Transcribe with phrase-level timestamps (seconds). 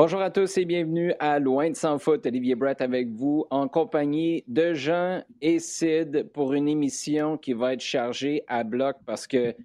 [0.00, 2.24] Bonjour à tous et bienvenue à Loin de sans foot.
[2.24, 7.72] Olivier Brett avec vous en compagnie de Jean et Sid pour une émission qui va
[7.72, 9.56] être chargée à bloc parce que,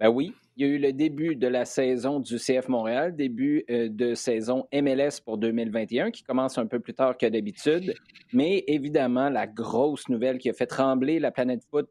[0.00, 3.66] ben oui, il y a eu le début de la saison du CF Montréal, début
[3.68, 7.92] euh, de saison MLS pour 2021 qui commence un peu plus tard que d'habitude.
[8.32, 11.86] Mais évidemment, la grosse nouvelle qui a fait trembler la planète foot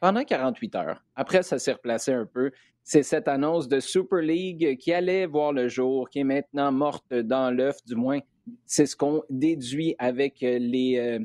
[0.00, 1.04] pendant 48 heures.
[1.14, 2.52] Après, ça s'est replacé un peu.
[2.84, 7.12] C'est cette annonce de Super League qui allait voir le jour, qui est maintenant morte
[7.14, 8.18] dans l'œuf, du moins.
[8.66, 11.24] C'est ce qu'on déduit avec euh, les, euh,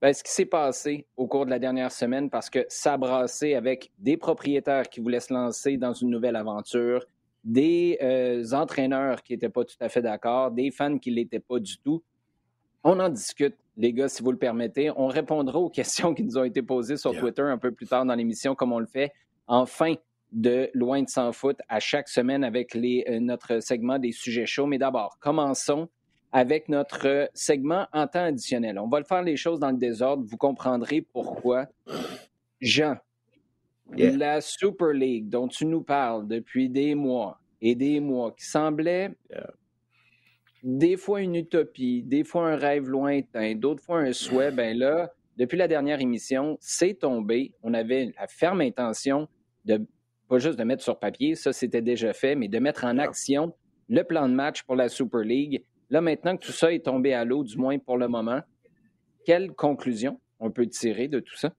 [0.00, 3.54] ben, ce qui s'est passé au cours de la dernière semaine parce que ça brassait
[3.54, 7.04] avec des propriétaires qui voulaient se lancer dans une nouvelle aventure,
[7.44, 11.40] des euh, entraîneurs qui n'étaient pas tout à fait d'accord, des fans qui ne l'étaient
[11.40, 12.02] pas du tout.
[12.84, 14.90] On en discute, les gars, si vous le permettez.
[14.96, 18.04] On répondra aux questions qui nous ont été posées sur Twitter un peu plus tard
[18.04, 19.12] dans l'émission, comme on le fait
[19.46, 19.94] en fin
[20.32, 24.46] de Loin de sans foot à chaque semaine avec les, euh, notre segment des sujets
[24.46, 24.66] chauds.
[24.66, 25.88] Mais d'abord, commençons
[26.32, 28.78] avec notre segment en temps additionnel.
[28.78, 30.24] On va le faire les choses dans le désordre.
[30.26, 31.66] Vous comprendrez pourquoi.
[32.60, 32.96] Jean,
[33.96, 39.10] la Super League dont tu nous parles depuis des mois et des mois, qui semblait
[40.62, 45.12] des fois une utopie, des fois un rêve lointain, d'autres fois un souhait, ben là,
[45.36, 47.52] depuis la dernière émission, c'est tombé.
[47.62, 49.28] On avait la ferme intention
[49.64, 49.84] de
[50.32, 53.54] pas juste de mettre sur papier, ça c'était déjà fait, mais de mettre en action
[53.90, 55.62] le plan de match pour la Super League.
[55.90, 58.40] Là, maintenant que tout ça est tombé à l'eau, du moins pour le moment,
[59.26, 61.52] quelle conclusion on peut tirer de tout ça?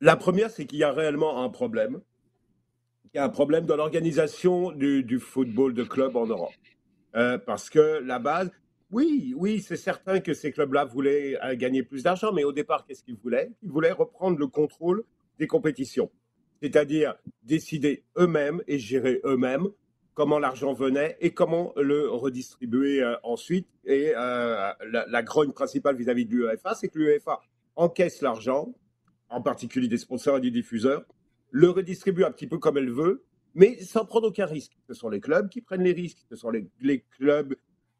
[0.00, 2.00] La première, c'est qu'il y a réellement un problème.
[3.04, 6.50] Il y a un problème dans l'organisation du, du, football de club en Europe.
[7.14, 8.50] Euh, parce que la base,
[8.90, 12.86] oui, oui, c'est certain que ces clubs-là voulaient euh, gagner plus d'argent, mais au départ,
[12.86, 13.52] qu'est-ce qu'ils voulaient?
[13.62, 15.04] Ils voulaient reprendre le contrôle
[15.38, 16.10] des compétitions,
[16.62, 19.68] c'est-à-dire décider eux-mêmes et gérer eux-mêmes
[20.14, 23.68] comment l'argent venait et comment le redistribuer euh, ensuite.
[23.84, 27.40] Et euh, la, grogne principale vis-à-vis de l'UEFA, c'est que l'UEFA
[27.76, 28.74] encaisse l'argent,
[29.30, 31.04] en particulier des sponsors et des diffuseurs,
[31.50, 34.76] le redistribue un petit peu comme elle veut, mais sans prendre aucun risque.
[34.86, 37.56] Ce sont les clubs qui prennent les risques, ce sont les, les clubs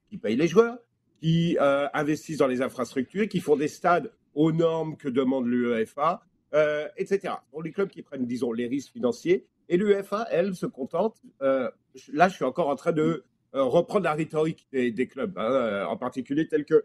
[0.08, 0.78] qui payent les joueurs,
[1.20, 6.22] qui euh, investissent dans les infrastructures, qui font des stades aux normes que demande l'UEFA,
[6.52, 7.34] euh, etc.
[7.52, 9.46] Sont les clubs qui prennent, disons, les risques financiers.
[9.68, 11.22] Et l'UEFA, elle, se contente.
[11.42, 11.70] Euh,
[12.12, 13.24] là, je suis encore en train de
[13.54, 16.82] euh, reprendre la rhétorique des, clubs, hein, en particulier telle que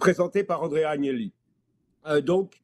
[0.00, 1.32] présentée par Andrea Agnelli.
[2.22, 2.60] donc,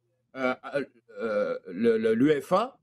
[1.69, 2.77] l'UEFA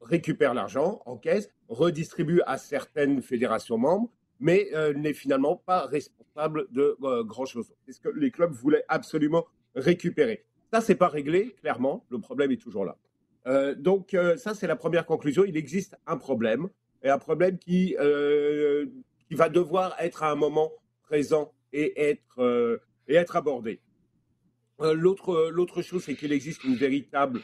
[0.00, 4.10] récupère l'argent en caisse, redistribue à certaines fédérations membres,
[4.40, 7.72] mais n'est finalement pas responsable de grand-chose.
[7.86, 9.44] C'est ce que les clubs voulaient absolument
[9.74, 10.44] récupérer.
[10.72, 12.06] Ça, c'est pas réglé, clairement.
[12.08, 12.96] Le problème est toujours là.
[13.46, 15.44] Euh, donc, ça, c'est la première conclusion.
[15.44, 16.68] Il existe un problème,
[17.02, 17.96] et un problème qui,
[19.28, 20.70] qui va devoir être à un moment
[21.02, 23.80] présent et être, et être abordé.
[24.80, 27.40] L'autre, chose, c'est qu'il existe une véritable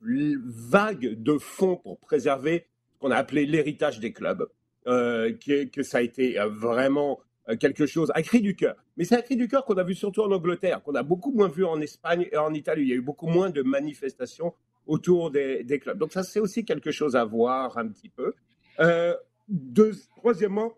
[0.00, 4.48] vague de fonds pour préserver ce qu'on a appelé l'héritage des clubs,
[4.86, 8.76] euh, que, que, ça a été euh, vraiment euh, quelque chose, un cri du cœur.
[8.96, 11.32] Mais c'est un cri du cœur qu'on a vu surtout en Angleterre, qu'on a beaucoup
[11.32, 12.82] moins vu en Espagne et en Italie.
[12.82, 14.54] Il y a eu beaucoup moins de manifestations
[14.86, 15.98] autour des, des clubs.
[15.98, 18.32] Donc ça, c'est aussi quelque chose à voir un petit peu.
[18.80, 19.14] Euh,
[19.48, 20.72] deux, troisièmement,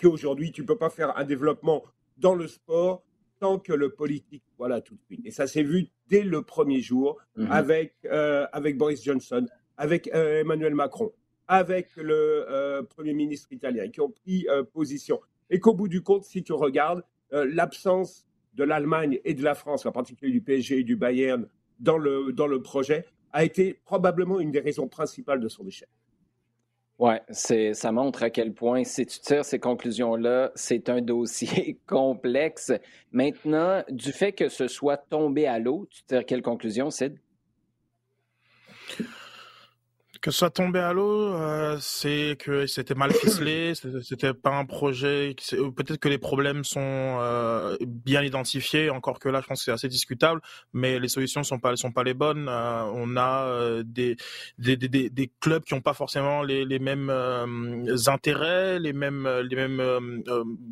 [0.00, 1.84] qu'aujourd'hui, tu peux pas faire un développement
[2.16, 3.04] dans le sport
[3.38, 5.20] tant que le politique voilà tout de suite.
[5.26, 7.46] Et ça s'est vu dès le premier jour mmh.
[7.50, 9.46] avec, euh, avec Boris Johnson,
[9.76, 11.12] avec euh, Emmanuel Macron,
[11.46, 15.20] avec le Premier ministre italien, qui ont pris position.
[15.48, 19.86] Et qu'au bout du compte, si tu regardes, l'absence de l'Allemagne et de la France,
[19.86, 21.46] en particulier du PSG et du Bayern,
[21.78, 23.04] dans le, dans le projet,
[23.36, 25.90] a été probablement une des raisons principales de son échec.
[26.98, 32.72] Oui, ça montre à quel point, si tu tires ces conclusions-là, c'est un dossier complexe.
[33.12, 37.18] Maintenant, du fait que ce soit tombé à l'eau, tu tires quelle conclusion, Sid?
[40.22, 43.72] Que soit tombé à l'eau, euh, c'est que c'était mal ficelé,
[44.02, 45.34] c'était pas un projet.
[45.50, 49.72] Peut-être que les problèmes sont euh, bien identifié, encore que là, je pense que c'est
[49.72, 50.40] assez discutable,
[50.72, 52.48] mais les solutions sont pas, sont pas les bonnes.
[52.48, 54.16] Euh, on a euh, des,
[54.58, 57.10] des, des, des, clubs qui n'ont pas forcément les, les mêmes
[58.06, 60.22] intérêts, les mêmes, les mêmes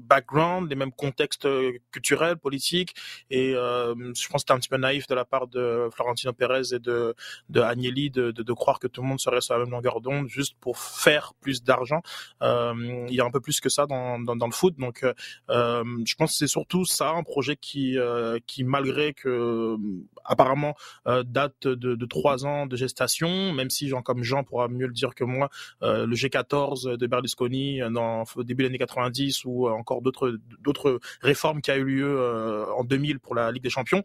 [0.09, 1.49] backgrounds, les mêmes contextes
[1.91, 2.95] culturels, politiques,
[3.31, 3.93] et je
[4.29, 7.15] pense que c'était un petit peu naïf de la part de Florentino Pérez et de,
[7.49, 10.01] de Agnelli de, de, de, croire que tout le monde serait sur la même longueur
[10.01, 12.03] d'onde juste pour faire plus d'argent.
[12.41, 15.05] il y a un peu plus que ça dans, le foot, donc
[15.49, 19.77] je pense que c'est surtout ça, un projet qui, euh, qui malgré que euh,
[20.25, 20.75] apparemment
[21.07, 24.93] euh, date de, trois ans de gestation, même si Jean comme Jean pourra mieux le
[24.93, 25.49] dire que moi,
[25.81, 31.71] le G14 de Berlusconi dans, au début des années 90 ou encore d'autres réformes qui
[31.71, 34.03] a eu lieu en 2000 pour la Ligue des Champions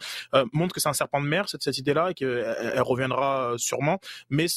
[0.53, 3.99] montre que c'est un serpent de mer cette, idée-là et qu'elle elle reviendra sûrement.
[4.29, 4.47] Mais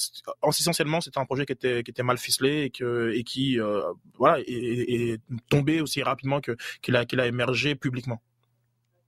[0.63, 6.97] essentiellement, c'était un projet qui était mal ficelé et qui est, tombé aussi rapidement qu'il
[6.97, 8.21] a émergé publiquement.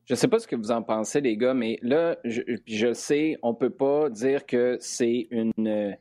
[0.06, 2.92] Je ne sais pas ce que vous en pensez, les gars, mais là, je, je
[2.92, 5.96] sais, on ne peut pas dire que c'est une,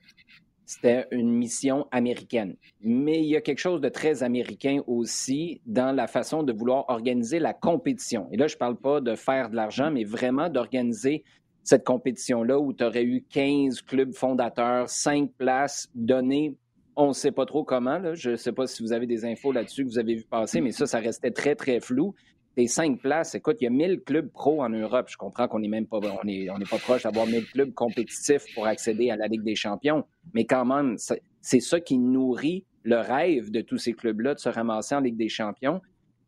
[0.66, 2.56] c'était une mission américaine.
[2.82, 6.86] Mais il y a quelque chose de très américain aussi dans la façon de vouloir
[6.90, 8.28] organiser la compétition.
[8.32, 11.24] Et là, je ne parle pas de faire de l'argent, mais vraiment d'organiser
[11.64, 16.56] cette compétition-là où tu aurais eu 15 clubs fondateurs, 5 places données.
[16.96, 18.14] On ne sait pas trop comment.
[18.14, 20.62] Je ne sais pas si vous avez des infos là-dessus que vous avez vu passer,
[20.62, 22.14] mais ça, ça restait très, très flou
[22.56, 25.08] tes cinq places, écoute, il y a 1000 clubs pro en Europe.
[25.10, 29.10] Je comprends qu'on n'est même pas, on pas proche d'avoir 1000 clubs compétitifs pour accéder
[29.10, 30.06] à la Ligue des champions.
[30.34, 30.98] Mais quand même,
[31.42, 35.18] c'est ça qui nourrit le rêve de tous ces clubs-là de se ramasser en Ligue
[35.18, 35.82] des champions.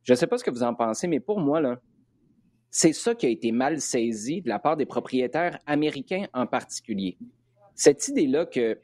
[0.03, 1.79] Je ne sais pas ce que vous en pensez, mais pour moi, là,
[2.77, 7.17] c'est ça qui a été mal saisi de la part des propriétaires américains en particulier.
[7.73, 8.77] Cette idée-là que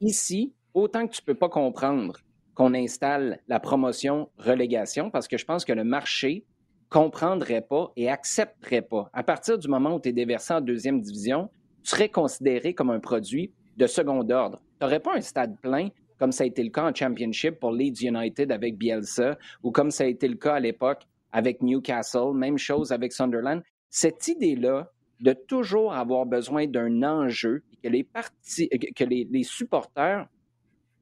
[0.00, 2.20] ici, autant que tu ne peux pas comprendre
[2.54, 6.44] qu'on installe la promotion-relégation parce que je pense que le marché
[6.88, 9.10] comprendrait pas et accepterait pas.
[9.12, 11.50] À partir du moment où tu es déversé en deuxième division,
[11.82, 14.62] tu serais considéré comme un produit de second ordre.
[14.78, 17.72] Tu n'aurais pas un stade plein comme ça a été le cas en Championship pour
[17.72, 22.32] Leeds United avec Bielsa ou comme ça a été le cas à l'époque avec Newcastle,
[22.32, 23.60] même chose avec Sunderland.
[23.90, 24.90] Cette idée-là
[25.20, 30.26] de toujours avoir besoin d'un enjeu que les, parties, que les, supporters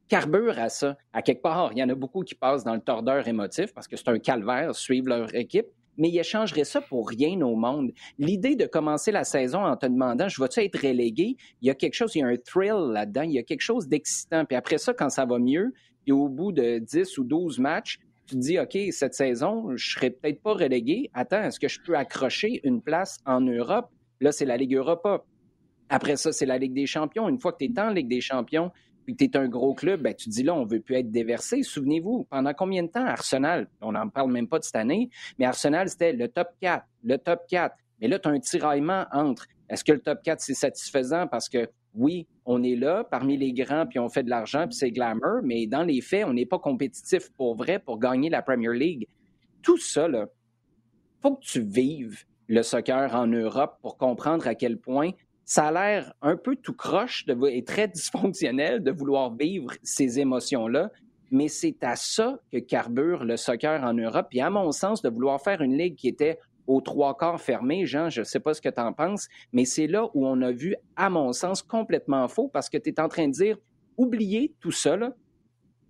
[0.09, 0.97] carbure à ça.
[1.13, 3.87] À quelque part, il y en a beaucoup qui passent dans le tordeur émotif parce
[3.87, 5.67] que c'est un calvaire, suivre leur équipe,
[5.99, 7.93] mais ils échangeraient ça pour rien au monde.
[8.19, 11.75] L'idée de commencer la saison en te demandant je vais-tu être relégué, il y a
[11.75, 14.47] quelque chose, il y a un thrill là-dedans, il y a quelque chose d'excitant.
[14.47, 15.73] Puis après ça, quand ça va mieux,
[16.11, 17.99] au bout de 10 ou 12 matchs,
[18.33, 21.11] tu te dis, OK, cette saison, je serai peut-être pas relégué.
[21.13, 23.91] Attends, est-ce que je peux accrocher une place en Europe?
[24.21, 25.23] Là, c'est la Ligue Europa.
[25.91, 27.29] Après ça, c'est la Ligue des Champions.
[27.29, 28.71] Une fois que tu es en Ligue des Champions,
[29.05, 31.63] puis tu es un gros club, ben, tu dis là, on veut plus être déversé.
[31.63, 35.45] Souvenez-vous, pendant combien de temps Arsenal, on n'en parle même pas de cette année, mais
[35.45, 37.77] Arsenal, c'était le top 4, le top 4.
[38.01, 41.27] Mais là, tu as un tiraillement entre est-ce que le top 4, c'est satisfaisant?
[41.27, 44.75] Parce que oui, on est là parmi les grands, puis on fait de l'argent, puis
[44.75, 48.43] c'est glamour, mais dans les faits, on n'est pas compétitif pour vrai pour gagner la
[48.43, 49.07] Premier League.
[49.63, 50.27] Tout ça, il
[51.21, 55.11] faut que tu vives le soccer en Europe pour comprendre à quel point
[55.45, 60.91] ça a l'air un peu tout croche et très dysfonctionnel de vouloir vivre ces émotions-là,
[61.31, 64.27] mais c'est à ça que carbure le soccer en Europe.
[64.31, 67.87] Puis à mon sens, de vouloir faire une ligue qui était aux trois quarts fermée,
[67.87, 70.41] Jean, je ne sais pas ce que tu en penses, mais c'est là où on
[70.43, 73.59] a vu, à mon sens, complètement faux parce que tu es en train de dire,
[73.97, 74.97] oubliez tout ça,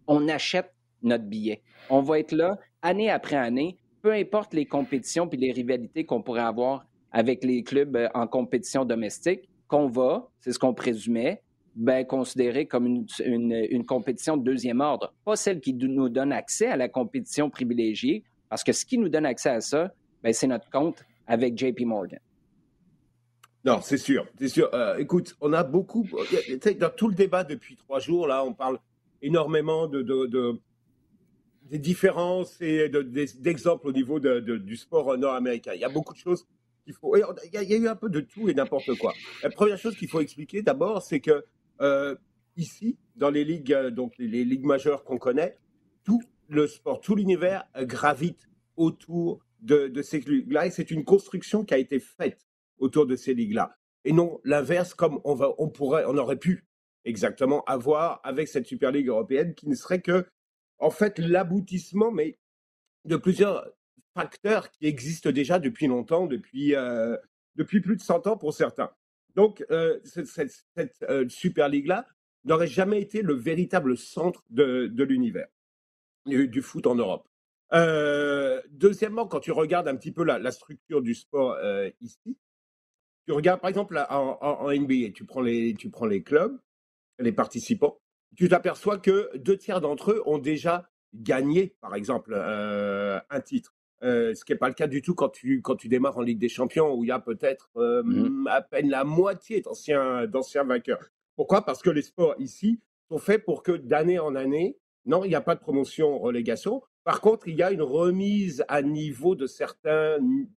[0.07, 1.63] on achète notre billet.
[1.91, 6.23] On va être là année après année, peu importe les compétitions puis les rivalités qu'on
[6.23, 11.43] pourrait avoir avec les clubs euh, en compétition domestique, qu'on va, c'est ce qu'on présumait,
[11.75, 16.67] ben, considérer comme une, une, compétition de deuxième ordre, pas celle qui nous donne accès
[16.67, 20.47] à la compétition privilégiée, parce que ce qui nous donne accès à ça, ben, c'est
[20.47, 22.21] notre compte avec JP Morgan.
[23.65, 24.69] Non, c'est sûr, c'est sûr.
[24.75, 26.07] Euh, écoute, on a beaucoup,
[26.79, 28.79] dans tout le débat depuis trois jours, là, on parle
[29.21, 30.61] énormément de, de,
[31.71, 32.91] des différences et
[33.39, 35.73] d'exemples au niveau du sport nord-américain.
[35.75, 36.45] Il y a beaucoup de choses
[36.91, 37.15] faut.
[37.17, 39.13] Il y, a eu un peu de tout et n'importe quoi.
[39.45, 41.45] La première chose qu'il faut expliquer d'abord, c'est que
[41.81, 42.17] euh,
[42.57, 45.57] ici, dans les ligues, euh, donc les, ligues majeures qu'on connaît,
[46.03, 51.75] tout le sport, tout l'univers gravite autour de, ces ligues-là et c'est une construction qui
[51.75, 52.47] a été faite
[52.79, 53.77] autour de ces ligues-là.
[54.05, 56.67] Et non l'inverse comme on, va, on pourrait, on aurait pu
[57.05, 60.27] exactement avoir avec cette Super Ligue européenne qui ne serait que,
[60.79, 62.39] en fait, l'aboutissement, mais
[63.05, 63.65] de plusieurs
[64.15, 67.17] facteur qui existe déjà depuis longtemps, depuis, euh,
[67.57, 68.91] depuis plus de 100 ans pour certains.
[69.35, 70.53] Donc, euh, cette,
[71.09, 72.07] euh, Super League-là
[72.45, 75.49] n'aurait jamais été le véritable centre de l'univers
[76.27, 77.27] du, foot en Europe.
[77.73, 81.57] Deuxièmement, quand tu regardes un petit peu la, structure du sport
[82.01, 82.37] ici,
[83.27, 86.59] tu regardes par exemple en, NBA, tu prends, les, tu prends les clubs,
[87.19, 87.99] les participants,
[88.37, 93.75] tu t'aperçois que deux tiers d'entre eux ont déjà gagné, par exemple, un titre.
[94.05, 96.23] Euh, ce qui n'est pas le cas du tout quand tu, quand tu démarres en
[96.23, 98.49] Ligue des Champions, où il y a peut-être euh, mmh.
[98.49, 101.11] à peine la moitié d'anciens, d'anciens vainqueurs.
[101.37, 101.65] Pourquoi?
[101.65, 104.77] Parce que les sports ici sont faits pour que d'année en année,
[105.07, 106.83] non, il n'y a pas de promotion-relégation.
[107.05, 110.49] Par contre, il y a une remise à niveau de, certaines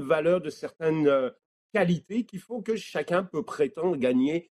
[0.00, 1.30] valeurs, de certaines euh,
[1.72, 4.50] qualités qui font que chacun peut prétendre gagner.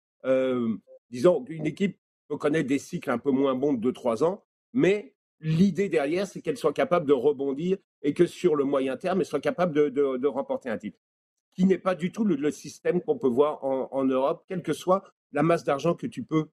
[1.10, 1.98] disons, une équipe
[2.28, 6.42] peut connaître des cycles un peu moins bons de 2-3 ans, mais l'idée derrière, c'est
[6.42, 10.26] qu'elle soit capable de rebondir et que sur le moyen terme, elle soit capable de,
[10.26, 10.98] remporter un titre.
[11.54, 15.02] Qui n'est pas du tout le, système qu'on peut voir en, Europe, quelle que soit
[15.32, 16.46] la masse d'argent que tu peux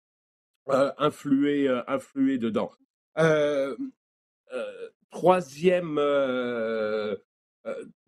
[0.70, 2.72] euh, influer, euh, influer dedans.
[3.20, 3.76] Euh,
[5.10, 5.96] troisième,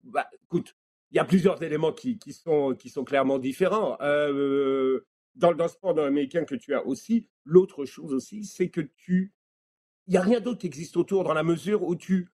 [0.04, 0.76] bah, écoute,
[1.12, 3.98] il y a plusieurs éléments qui, sont, qui sont clairement différents.
[4.00, 9.34] dans, dans le sport américain que tu as aussi, l'autre chose aussi, c'est que tu
[10.08, 12.30] il n'y a rien d'autre qui existe autour dans la mesure où tu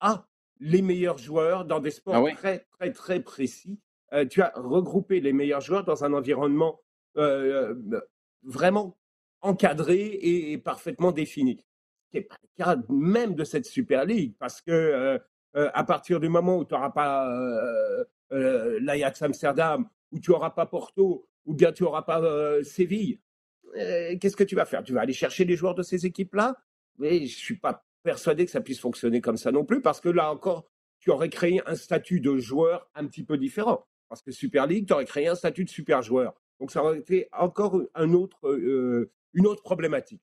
[0.00, 0.26] as
[0.60, 3.80] les meilleurs joueurs dans des sports ah très, très, très précis.
[4.12, 6.80] Euh, tu as regroupé les meilleurs joueurs dans un environnement
[7.16, 8.00] euh, euh,
[8.42, 8.98] vraiment
[9.40, 11.64] encadré et, parfaitement défini.
[12.12, 15.20] Pas le cas même de cette Super League, parce que
[15.54, 17.28] à partir du moment où tu n'auras pas
[18.30, 23.20] l'Ajax Amsterdam, où tu n'auras pas Porto, ou bien tu n'auras pas Séville,
[23.74, 24.82] qu'est-ce que tu vas faire?
[24.82, 26.56] Tu vas aller chercher les joueurs de ces équipes-là?
[26.98, 30.00] Mais je ne suis pas persuadé que ça puisse fonctionner comme ça non plus, parce
[30.00, 30.70] que là encore,
[31.00, 33.86] tu aurais créé un statut de joueur un petit peu différent.
[34.08, 36.34] Parce que Super League, tu aurais créé un statut de super joueur.
[36.60, 40.22] Donc ça aurait été encore un autre, euh, une autre problématique.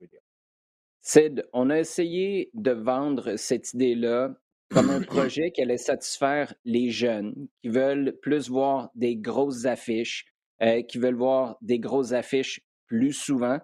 [1.02, 4.34] Sid, on a essayé de vendre cette idée-là
[4.70, 10.26] comme un projet qui allait satisfaire les jeunes qui veulent plus voir des grosses affiches,
[10.62, 13.58] euh, qui veulent voir des grosses affiches plus souvent.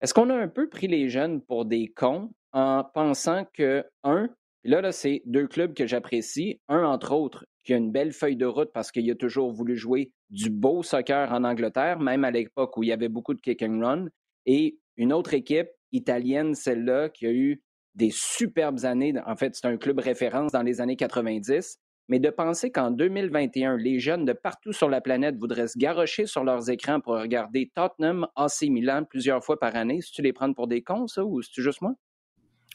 [0.00, 4.28] Est-ce qu'on a un peu pris les jeunes pour des cons en pensant que, un,
[4.64, 8.36] là, là c'est deux clubs que j'apprécie, un entre autres qui a une belle feuille
[8.36, 12.30] de route parce qu'il a toujours voulu jouer du beau soccer en Angleterre, même à
[12.30, 14.08] l'époque où il y avait beaucoup de kick and run,
[14.46, 17.62] et une autre équipe italienne, celle-là, qui a eu
[17.94, 19.14] des superbes années.
[19.26, 21.78] En fait, c'est un club référence dans les années 90
[22.10, 26.26] mais de penser qu'en 2021, les jeunes de partout sur la planète voudraient se garrocher
[26.26, 30.32] sur leurs écrans pour regarder Tottenham, AC Milan plusieurs fois par année, si tu les
[30.32, 31.94] prends pour des cons, ça, ou c'est juste moi?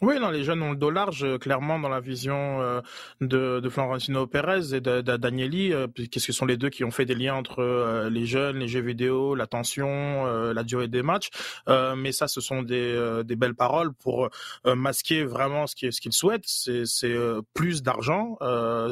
[0.02, 2.82] Oui, non, les jeunes ont le dos large, euh, clairement, dans la vision euh,
[3.22, 7.06] de, de, Florentino Pérez et Danieli, euh, qu'est-ce que sont les deux qui ont fait
[7.06, 11.30] des liens entre les jeunes, les jeux vidéo, la tension, la durée des matchs.
[11.68, 14.30] mais ça, ce sont des, des belles paroles pour
[14.66, 16.44] masquer vraiment ce qu'ils ce qu'ils souhaitent.
[16.46, 17.16] C'est
[17.54, 18.38] plus d'argent.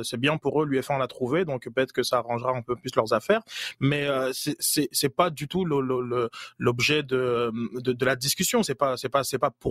[0.03, 2.75] c'est bien pour eux, l'UEFA en a trouvé, donc peut-être que ça arrangera un peu
[2.75, 3.41] plus leurs affaires.
[3.79, 8.63] Mais c'est pas du tout l'objet de, de, de, la discussion.
[8.63, 9.23] C'est pas pas pas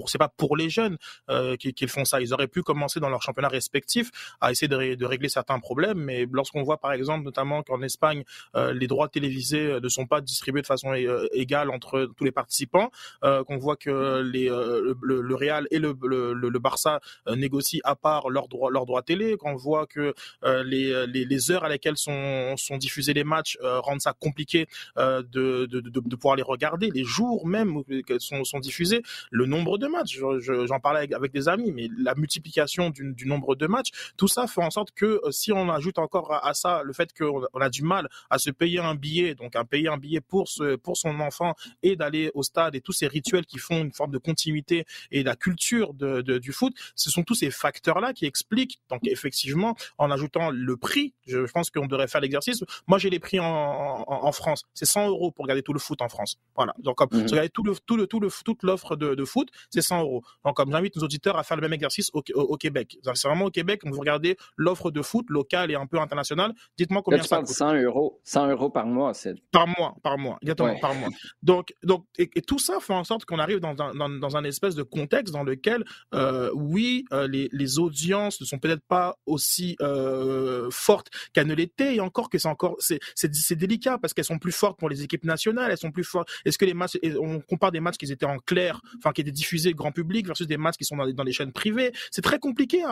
[0.07, 0.99] c'est pas pour les jeunes.
[1.31, 2.21] Euh, qu'ils font ça.
[2.21, 4.11] Ils auraient pu commencer dans leur championnat respectif
[4.41, 8.25] à essayer de, régler certains problèmes, mais lorsqu'on voit par exemple notamment qu'en Espagne
[8.57, 10.95] euh, les droits télévisés euh, ne sont pas distribués de façon
[11.33, 12.91] égale entre tous les participants,
[13.23, 19.03] qu'on voit que le, Real et le, Barça négocient à part leurs droits leur droit
[19.03, 24.13] télé, qu'on voit que les, heures à laquelles sont, sont diffusés les matchs rendent ça
[24.13, 27.85] compliqué de, pouvoir les regarder, les jours même où
[28.19, 30.19] sont, sont diffusés, le nombre de matchs.
[30.19, 34.47] J'en parlais avec avec des amis, mais la multiplication du, nombre de matchs, tout ça
[34.47, 37.71] fait en sorte que euh, si on ajoute encore à, ça le fait qu'on a
[37.71, 40.97] du mal à se payer un billet, donc à payer un billet pour ce, pour
[40.97, 44.19] son enfant et d'aller au stade et tous ces rituels qui font une forme de
[44.19, 48.81] continuité et la culture de, du foot, ce sont tous ces facteurs-là qui expliquent.
[48.89, 52.65] Donc effectivement, en ajoutant le prix, je, pense qu'on devrait faire l'exercice.
[52.87, 56.01] Moi, j'ai les prix en, en, France, c'est 100 euros pour regarder tout le foot
[56.03, 56.39] en France.
[56.57, 56.75] Voilà.
[56.79, 57.27] Donc comme mmh.
[57.27, 60.23] regarder tout le tout le tout le toute l'offre de, de, foot, c'est 100 euros.
[60.45, 62.99] Donc comme j'invite auditeurs à faire le même exercice au, Québec.
[63.15, 66.53] C'est vraiment au Québec, vous regardez l'offre de foot locale et un peu internationale.
[66.79, 67.49] Dites-moi combien ça coûte.
[67.49, 69.35] 100 euros, 100 euros par mois, c'est.
[69.51, 71.09] Par mois, par mois, exactement, par mois.
[71.43, 74.75] Donc, donc et, tout ça fait en sorte qu'on arrive dans un, dans, un espèce
[74.75, 79.77] de contexte dans lequel, euh, oui, euh, les, les, audiences ne sont peut-être pas aussi
[79.81, 84.39] euh, fortes qu'elles ne l'étaient, et encore que c'est encore, c'est délicat parce qu'elles sont
[84.39, 86.29] plus fortes pour les équipes nationales, elles sont plus fortes.
[86.45, 89.31] Est-ce que les matchs, on compare des matchs qui étaient en clair, enfin qui étaient
[89.31, 91.93] diffusés grand public versus des matchs qui sont dans, dans les chaînes privées.
[92.11, 92.83] C'est très compliqué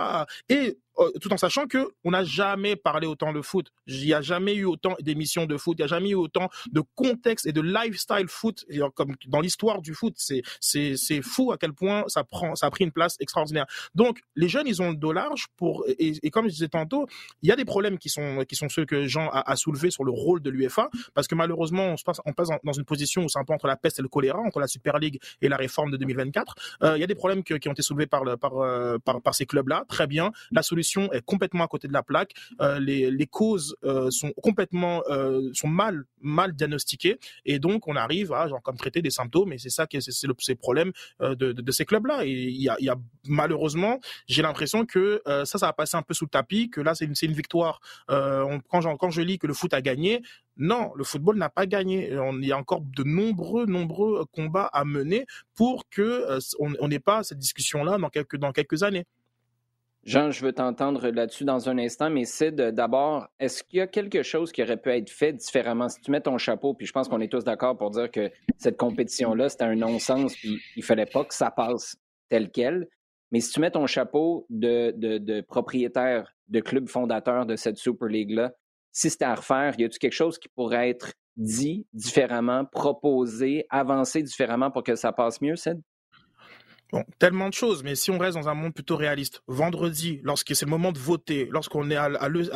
[0.49, 3.71] et euh, tout en sachant que on n'a jamais parlé autant de foot.
[3.87, 5.76] Il n'y a jamais eu autant d'émissions de foot.
[5.78, 8.64] Il n'y a jamais eu autant de contexte et de lifestyle foot
[8.95, 10.14] comme dans l'histoire du foot.
[10.19, 13.66] C'est c'est fou à quel point ça prend ça a pris une place extraordinaire.
[13.95, 17.07] Donc les jeunes ils ont le dos large pour et, et comme je disais tantôt,
[17.42, 19.90] il y a des problèmes qui sont qui sont ceux que Jean a, a soulevé
[19.90, 22.21] sur le rôle de l'UEFA parce que malheureusement on se passe
[22.62, 24.66] dans une position où c'est un peu entre la peste et le choléra entre la
[24.66, 26.54] Super League et la réforme de 2024.
[26.83, 29.35] Euh, il y a des problèmes qui ont été soulevés par par, euh, par par
[29.35, 29.85] ces clubs là.
[29.88, 30.32] Très bien.
[30.52, 32.32] La solution est complètement à côté de la plaque.
[32.61, 35.02] Euh, les, les, causes euh, sont complètement
[35.52, 39.59] sont mal mal diagnostiquées et donc on arrive à genre comme traiter des symptômes et
[39.59, 42.75] c'est ça qui c'est le, le problème de, de, ces clubs là et y a,
[42.75, 46.80] a malheureusement j'ai l'impression que ça ça va passer un peu sous le tapis que
[46.80, 50.23] là c'est une, une victoire quand je lis que le foot a gagné
[50.57, 52.11] non, le football n'a pas gagné.
[52.11, 57.23] Il y a encore de nombreux, nombreux combats à mener pour que on n'ait pas
[57.23, 59.07] cette discussion-là dans quelques, années.
[60.04, 63.87] Jean, je veux t'entendre là-dessus dans un instant, mais Sid, d'abord, est-ce qu'il y a
[63.87, 65.88] quelque chose qui aurait pu être fait différemment?
[65.88, 68.30] Si tu mets ton chapeau, puis je pense qu'on est tous d'accord pour dire que
[68.57, 71.97] cette compétition-là, c'était un non-sens, puis il fallait pas que ça passe
[72.30, 72.88] tel quel.
[73.30, 78.09] Mais si tu mets ton chapeau de, de propriétaire de club fondateur de cette Super
[78.09, 78.52] League-là,
[78.92, 84.23] si c'était à refaire, y a-t-il quelque chose qui pourrait être dit différemment, proposé, avancé
[84.23, 85.80] différemment pour que ça passe mieux, Sid?
[86.92, 90.56] Bon, tellement de choses, mais si on reste dans un monde plutôt réaliste, vendredi, lorsque
[90.56, 92.09] c'est le moment de voter, lorsqu'on est à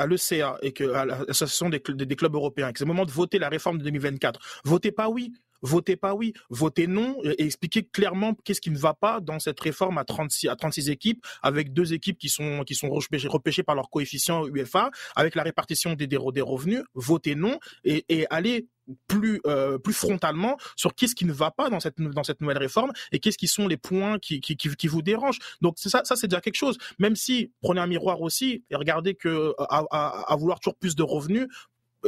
[0.06, 3.38] l'ECA et que à l'association des, des, clubs européens, que c'est le moment de voter
[3.38, 5.32] la réforme de 2024, votez pas oui,
[5.64, 9.58] votez pas oui, votez non et expliquez clairement qu'est-ce qui ne va pas dans cette
[9.58, 13.74] réforme à 36 à 36 équipes avec deux équipes qui sont qui sont repêchées, par
[13.74, 18.68] leur coefficient UEFA avec la répartition des, des revenus, votez non et, allez
[19.08, 22.58] plus euh, plus frontalement sur qu'est-ce qui ne va pas dans cette dans cette nouvelle
[22.58, 25.38] réforme et qu'est-ce qui sont les points qui qui, vous dérangent.
[25.62, 26.76] Donc ça ça c'est déjà quelque chose.
[26.98, 31.02] Même si prenez un miroir aussi et regardez que à, à, vouloir toujours plus de
[31.02, 31.48] revenus,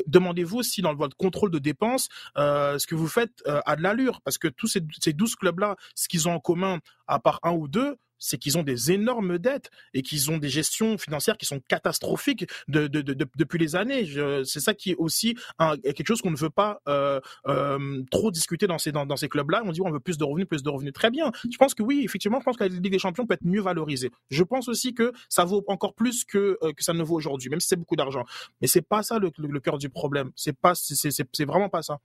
[0.07, 3.83] demandez-vous si dans votre contrôle de dépenses, euh, ce que vous faites euh, a de
[3.83, 7.41] l'allure, parce que tous ces, ces 12 clubs-là, ce qu'ils ont en commun, à part
[7.43, 11.37] un ou deux, c'est qu'ils ont des énormes dettes et qu'ils ont des gestions financières
[11.37, 14.07] qui sont catastrophiques de, de, de, depuis les années.
[14.45, 15.37] C'est ça qui est aussi
[15.83, 19.63] quelque chose qu'on ne veut pas euh, euh, trop discuter dans ces, dans, ces clubs-là.
[19.65, 20.93] On dit on veut plus de revenus, plus de revenus.
[20.93, 21.31] Très bien.
[21.51, 23.61] Je pense que oui, effectivement, je pense que la Ligue des Champions peut être mieux
[23.61, 24.11] valorisée.
[24.31, 27.51] Je pense aussi que ça vaut encore plus que, euh, que ça ne vaut aujourd'hui,
[27.51, 28.25] même si c'est beaucoup d'argent.
[28.61, 30.31] Mais c'est pas ça le cœur du problème.
[30.37, 31.99] C'est pas, c'est vraiment pas ça.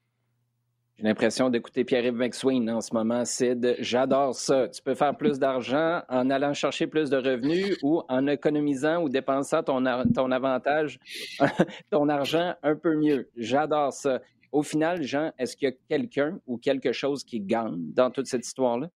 [1.02, 3.76] J'ai l'impression d'écouter Pierre-Yves McSween en ce moment, Sid.
[3.80, 4.68] J'adore ça.
[4.68, 9.10] Tu peux faire plus d'argent en allant chercher plus de revenus ou en économisant ou
[9.10, 11.00] dépensant ton, avantage,
[11.90, 13.32] ton argent un peu mieux.
[13.36, 14.22] J'adore ça.
[14.52, 18.28] Au final, Jean, est-ce qu'il y a quelqu'un ou quelque chose qui gagne dans toute
[18.28, 18.92] cette histoire-là?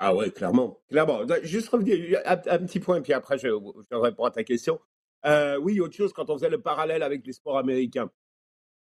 [0.00, 0.80] Ah ouais, clairement.
[0.90, 1.20] Clairement.
[1.44, 4.80] Juste revenir un, petit point, puis après je, je réponds à ta question.
[5.24, 8.10] Euh, oui, autre chose, quand on faisait le parallèle avec les sports américains,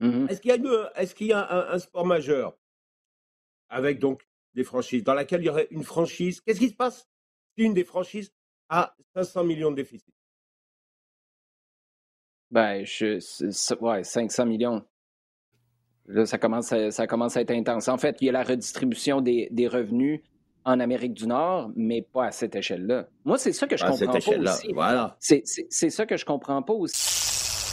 [0.00, 2.56] Mmh est-ce qu'il y a, est-ce qu'il y a un, sport majeur?
[3.68, 7.08] Avec donc des franchises dans laquelle il y aurait une franchise Qu'est-ce qui se passe?
[7.56, 8.32] Si une des franchises
[8.68, 10.14] a 500 millions de déficit
[12.50, 13.18] Ben, je,
[13.80, 14.84] ouais, 500 millions.
[16.06, 17.88] Là, ça commence, à, ça commence à être intense.
[17.88, 20.22] En fait, il y a la redistribution des, des revenus
[20.64, 23.08] en Amérique du Nord, mais pas à cette échelle-là.
[23.24, 24.72] Moi, c'est ça que je comprends pas aussi.
[24.72, 25.16] Voilà.
[25.18, 27.37] C'est, c'est ça que je comprends pas aussi.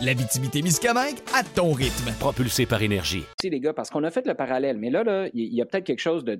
[0.00, 2.12] La Miscamingue à ton rythme.
[2.20, 3.24] Propulsé par énergie.
[3.40, 5.66] Si les gars, parce qu'on a fait le parallèle, mais là, là, il y a
[5.66, 6.38] peut-être quelque chose de,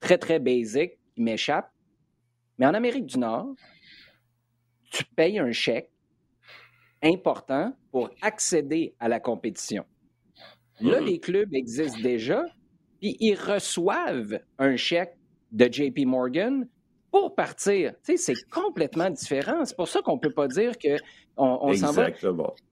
[0.00, 1.70] très, très basique qui m'échappe.
[2.58, 3.48] Mais en Amérique du Nord,
[4.90, 5.90] tu payes un chèque
[7.02, 9.84] important pour accéder à la compétition.
[10.80, 12.46] Là, les clubs existent déjà,
[12.98, 15.18] puis ils reçoivent un chèque
[15.52, 16.66] de JP Morgan
[17.10, 17.92] pour partir.
[18.04, 19.64] Tu sais, c'est complètement différent.
[19.64, 20.96] C'est pour ça qu'on ne peut pas dire que
[21.36, 22.08] on, s'en va.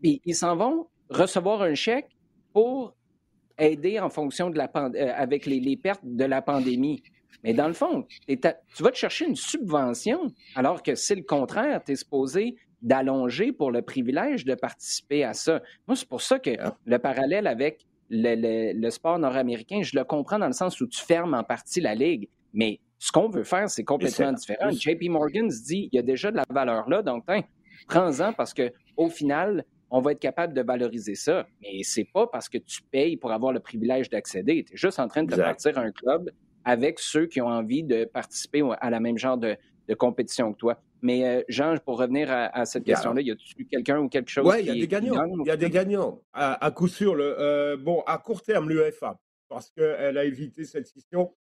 [0.02, 2.08] ils s'en vont recevoir un chèque
[2.52, 2.94] pour
[3.58, 7.02] aider en fonction de la euh, avec les, pertes de la pandémie.
[7.42, 11.82] Mais dans le fond, tu vas te chercher une subvention, alors que c'est le contraire,
[11.84, 15.60] tu es supposé d'allonger pour le privilège de participer à ça.
[15.86, 16.76] Moi, c'est pour ça que ah.
[16.84, 21.00] le parallèle avec le, le sport nord-américain, je le comprends dans le sens où tu
[21.00, 22.28] fermes en partie la ligue.
[22.52, 24.70] Mais ce qu'on veut faire, c'est complètement différent.
[24.70, 27.26] JP Morgan se dit, il y a déjà de la valeur là, donc
[27.86, 31.46] prends-en parce que au final, on va être capable de valoriser ça.
[31.60, 34.64] Mais c'est pas parce que tu payes pour avoir le privilège d'accéder.
[34.64, 36.30] Tu es juste en train de te partir un club
[36.64, 39.54] avec ceux qui ont envie de participer à la même genre de,
[39.98, 40.80] compétition que toi.
[41.02, 44.60] Mais euh, Jean, pour revenir à, cette question-là, y a-t-il quelqu'un ou quelque chose Oui,
[44.60, 45.26] il y a des gagnants.
[45.44, 46.22] Il y a des gagnants.
[46.32, 50.86] À, coup sûr, le, euh, bon, à court terme, l'UEFA, parce qu'elle a évité cette
[50.86, 51.34] scission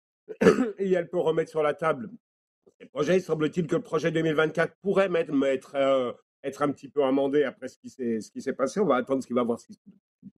[0.77, 2.09] et elle peut remettre sur la table
[2.81, 3.17] le projet.
[3.17, 6.11] Il semble-t-il que le projet 2024 pourrait mettre euh,
[6.43, 8.79] être un petit peu amendé après ce qui s'est passé.
[8.79, 9.59] On va attendre ce qu'il va voir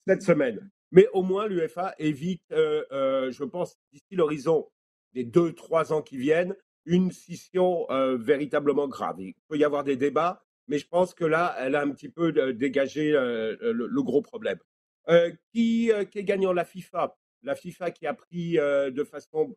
[0.06, 0.70] cette semaine.
[0.90, 4.68] Mais au moins l'UFA évite, euh, euh, je pense, d'ici l'horizon
[5.14, 9.20] des deux trois ans qui viennent, une scission véritablement grave.
[9.20, 12.08] Il peut y avoir des débats, mais je pense que là, elle a un petit
[12.08, 14.58] peu dégagé le, gros problème.
[15.52, 16.52] qui, qui est gagnant?
[16.52, 19.56] La FIFA La FIFA qui a pris de façon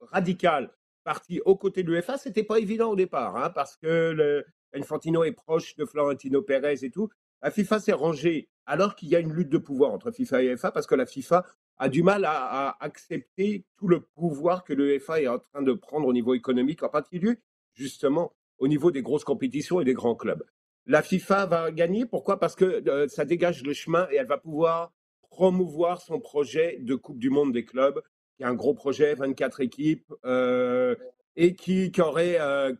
[0.00, 0.72] radicale
[1.04, 5.24] parti aux côtés de l'UEFA, c'était pas évident au départ, hein, parce que le, Infantino
[5.24, 7.08] est proche de Florentino Pérez et tout.
[7.42, 10.46] La FIFA s'est rangée alors qu'il y a une lutte de pouvoir entre FIFA et
[10.46, 11.44] UEFA parce que la FIFA
[11.78, 16.06] a du mal à, accepter tout le pouvoir que l'UEFA est en train de prendre
[16.06, 17.38] au niveau économique, en particulier
[17.74, 20.44] justement au niveau des grosses compétitions et des grands clubs.
[20.86, 22.38] La FIFA va gagner, pourquoi?
[22.38, 24.92] Parce que euh, ça dégage le chemin et elle va pouvoir
[25.40, 28.02] promouvoir son projet de Coupe du Monde des clubs,
[28.36, 30.94] qui est un gros projet, 24 équipes, euh,
[31.34, 32.74] et qui, aurait, euh,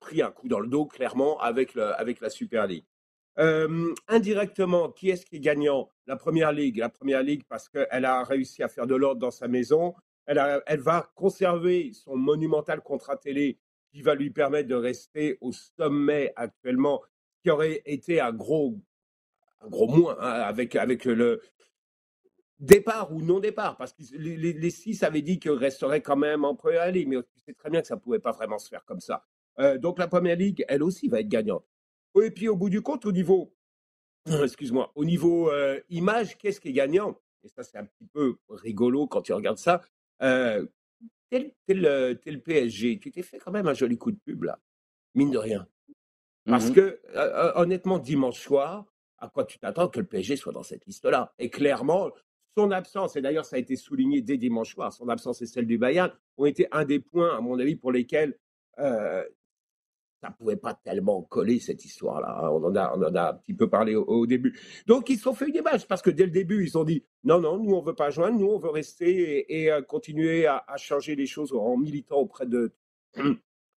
[0.00, 2.84] pris un coup dans le dos, clairement, avec, avec la Super League.
[3.38, 5.88] Euh, indirectement, qui est-ce qui est gagnant?
[6.08, 6.78] La Première Ligue.
[6.78, 9.94] La Première Ligue parce qu'elle a réussi à faire de l'ordre dans sa maison.
[10.26, 13.60] Elle va conserver son monumental contrat télé
[13.92, 17.02] qui va lui permettre de rester au sommet actuellement,
[17.40, 18.80] qui aurait été un gros,
[19.64, 21.40] un gros moins hein, avec, avec le,
[22.62, 26.54] départ ou non départ, parce que les, six avaient dit qu'ils resteraient quand même en
[26.54, 28.84] première ligue, mais tu sais très bien que ça ne pouvait pas vraiment se faire
[28.84, 29.26] comme ça.
[29.58, 31.66] Euh, donc la première ligue, elle aussi va être gagnante.
[32.22, 33.52] Et puis au bout du compte, au niveau,
[34.26, 37.20] excuse-moi, au niveau euh, image, qu'est-ce qui est gagnant?
[37.42, 39.82] Et ça, c'est un petit peu rigolo quand tu regardes ça.
[40.22, 40.64] Euh,
[41.30, 44.60] tel, tel, PSG, tu t'es fait quand même un joli coup de pub là,
[45.16, 45.66] mine de rien.
[46.44, 47.00] Parce mmh que
[47.56, 48.91] honnêtement, dimanche soir,
[49.22, 51.32] à quoi tu t'attends que le PSG soit dans cette liste-là?
[51.38, 52.10] Et clairement,
[52.56, 55.66] son absence, et d'ailleurs ça a été souligné dès dimanche soir, son absence et celle
[55.66, 58.36] du Bayern ont été un des points, à mon avis, pour lesquels
[58.78, 59.24] euh,
[60.20, 62.38] ça ne pouvait pas tellement coller cette histoire-là.
[62.42, 62.48] Hein.
[62.50, 64.58] On, en a, un petit peu parlé au, début.
[64.86, 67.04] Donc ils se sont fait une image parce que dès le début, ils ont dit
[67.24, 70.46] non, non, nous on ne veut pas joindre, nous on veut rester et, euh, continuer
[70.46, 72.72] à, changer les choses en militant auprès de.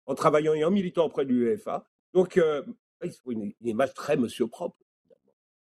[0.06, 1.88] en travaillant et en militant auprès de l'UEFA.
[2.14, 2.62] Donc euh,
[3.02, 4.76] ils font une, image très monsieur propre,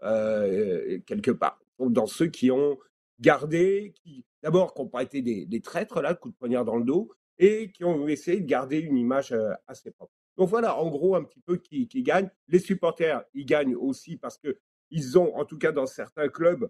[0.02, 1.60] quelque part.
[1.80, 2.78] Dans ceux qui ont
[3.20, 6.86] garder, qui d'abord qui n'ont pas été des, traîtres, là, coup de poignard dans le
[6.86, 10.14] dos, et qui ont essayé de garder une image euh, assez propre.
[10.38, 12.30] Donc voilà, en gros, un petit peu qui, qui gagne.
[12.48, 14.58] Les supporters, ils gagnent aussi parce que
[14.92, 16.70] ils ont, en tout cas dans certains clubs,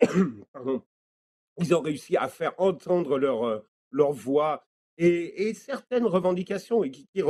[1.58, 3.58] ils ont réussi à faire entendre leur, euh,
[3.90, 4.66] leur voix
[4.98, 7.22] et, certaines revendications et qui, qui,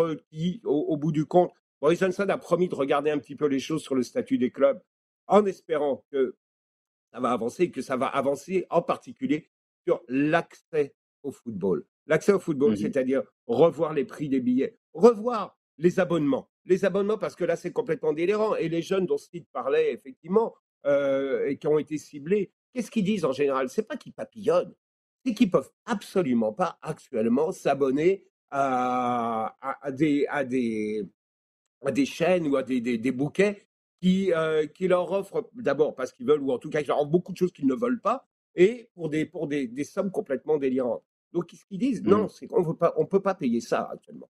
[0.65, 3.83] au, bout du compte, Boris Johnson a promis de regarder un petit peu les choses
[3.83, 4.81] sur le statut des clubs
[5.27, 6.37] en espérant que
[7.13, 9.51] ça va avancer et que ça va avancer en particulier
[9.87, 11.85] sur l'accès au football.
[12.07, 16.49] L'accès au football, mmh c'est-à-dire revoir les prix des billets, revoir les abonnements.
[16.65, 18.55] Les abonnements, parce que là, c'est complètement délirant.
[18.57, 20.55] Et les jeunes dont Steve parlait, effectivement,
[20.87, 23.69] euh, et qui ont été ciblés, qu'est-ce qu'ils disent en général?
[23.69, 24.75] C'est pas qu'ils papillonnent,
[25.25, 29.57] c'est qu'ils peuvent absolument pas actuellement s'abonner à,
[29.91, 31.03] des, à, des,
[31.85, 33.67] à des chaînes ou à des, des bouquets
[34.03, 37.01] qui, euh, qui leur offrent d'abord parce qu'ils veulent, ou en tout cas qui leur
[37.01, 40.11] offrent beaucoup de choses qu'ils ne veulent pas, et pour des, pour des, des sommes
[40.11, 41.05] complètement délirantes.
[41.33, 42.29] Donc, ce qu'ils disent, non, mmh.
[42.29, 44.29] c'est qu'on ne peut pas payer ça actuellement.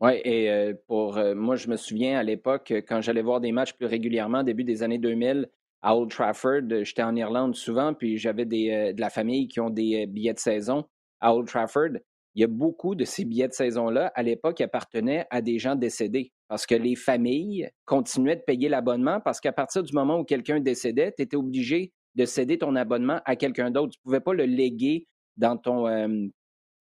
[0.00, 3.52] Oui, et euh, pour euh, moi, je me souviens à l'époque, quand j'allais voir des
[3.52, 5.48] matchs plus régulièrement, début des années 2000,
[5.82, 9.70] à Old Trafford, j'étais en Irlande souvent, puis j'avais des, de la famille qui ont
[9.70, 10.84] des billets de saison
[11.20, 12.00] à Old Trafford.
[12.34, 15.76] Il y a beaucoup de ces billets de saison-là, à l'époque, appartenaient à des gens
[15.76, 20.24] décédés parce que les familles continuaient de payer l'abonnement parce qu'à partir du moment où
[20.24, 23.92] quelqu'un décédait, tu étais obligé de céder ton abonnement à quelqu'un d'autre.
[23.92, 26.26] Tu ne pouvais pas le léguer dans ton, euh,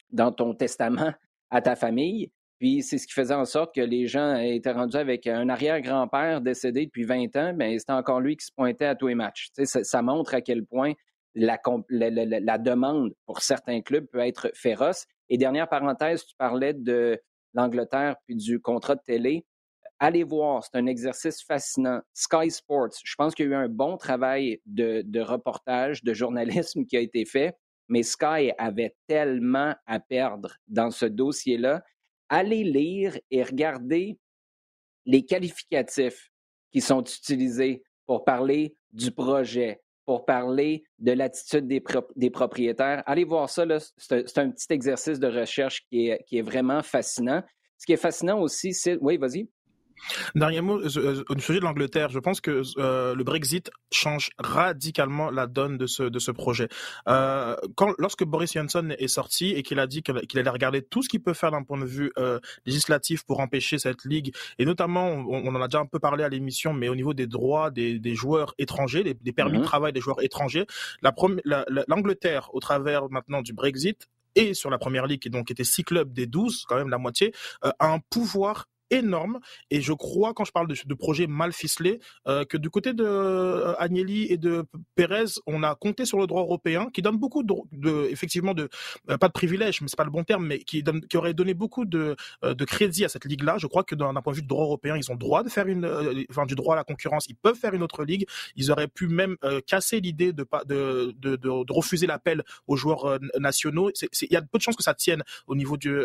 [0.09, 1.13] dans ton testament
[1.51, 2.31] à ta famille.
[2.57, 6.41] Puis c'est ce qui faisait en sorte que les gens étaient rendus avec un arrière-grand-père
[6.41, 9.49] décédé depuis 20 ans, mais c'était encore lui qui se pointait à tous les matchs.
[9.65, 10.93] Ça, montre à quel point
[11.35, 15.05] la, la, demande pour certains clubs peut être féroce.
[15.29, 17.21] Et dernière parenthèse, tu parlais de
[17.53, 19.45] l'Angleterre puis du contrat de télé.
[20.01, 21.99] Allez voir, c'est un exercice fascinant.
[22.13, 26.85] Sky Sports, je pense qu'il y a eu un bon travail de, reportage, de journalisme
[26.85, 27.57] qui a été fait,
[27.89, 31.83] mais Sky avait tellement à perdre dans ce dossier-là.
[32.29, 34.17] Allez lire et regarder
[35.05, 36.31] les qualificatifs
[36.71, 43.03] qui sont utilisés pour parler du projet, pour parler de l'attitude des, propriétaires.
[43.05, 43.65] Allez voir ça,
[43.97, 47.43] c'est un, petit exercice de recherche qui est vraiment fascinant.
[47.77, 48.97] Ce qui est fascinant aussi, c'est...
[49.01, 49.49] Oui, vas-y.
[50.35, 52.09] Dernier mot euh, au sujet de l'Angleterre.
[52.09, 56.67] Je pense que euh, le Brexit change radicalement la donne de ce de ce projet.
[57.07, 61.01] Euh, quand lorsque Boris Johnson est sorti et qu'il a dit qu'il allait regarder tout
[61.01, 64.65] ce qu'il peut faire d'un point de vue euh, législatif pour empêcher cette ligue et
[64.65, 67.27] notamment on, on en a déjà un peu parlé à l'émission, mais au niveau des
[67.27, 70.65] droits des, des joueurs étrangers, des, des permis de mmh travail des joueurs étrangers,
[71.87, 75.63] l'Angleterre la, au travers maintenant du Brexit et sur la première ligue, qui donc était
[75.63, 79.39] six clubs des 12, quand même la moitié, a un pouvoir énorme.
[79.69, 82.93] Et je crois, quand je parle de, de projets mal ficelés, euh, que du côté
[82.93, 87.17] de euh, Agnelli et de Pérez, on a compté sur le droit européen qui donne
[87.17, 88.69] beaucoup de, de effectivement, de
[89.09, 91.33] euh, pas de privilèges, mais c'est pas le bon terme, mais qui, donne, qui aurait
[91.33, 93.57] donné beaucoup de, euh, de crédit à cette ligue-là.
[93.57, 95.67] Je crois que d'un point de vue de droit européen, ils ont droit de faire
[95.67, 95.85] une,
[96.29, 97.27] enfin, du droit à la concurrence.
[97.27, 98.25] Ils peuvent faire une autre ligue.
[98.55, 103.91] Ils auraient pu même casser l'idée de, de, de, de, refuser l'appel aux joueurs nationaux.
[104.21, 105.95] Il y a peu de chances que ça tienne au niveau du,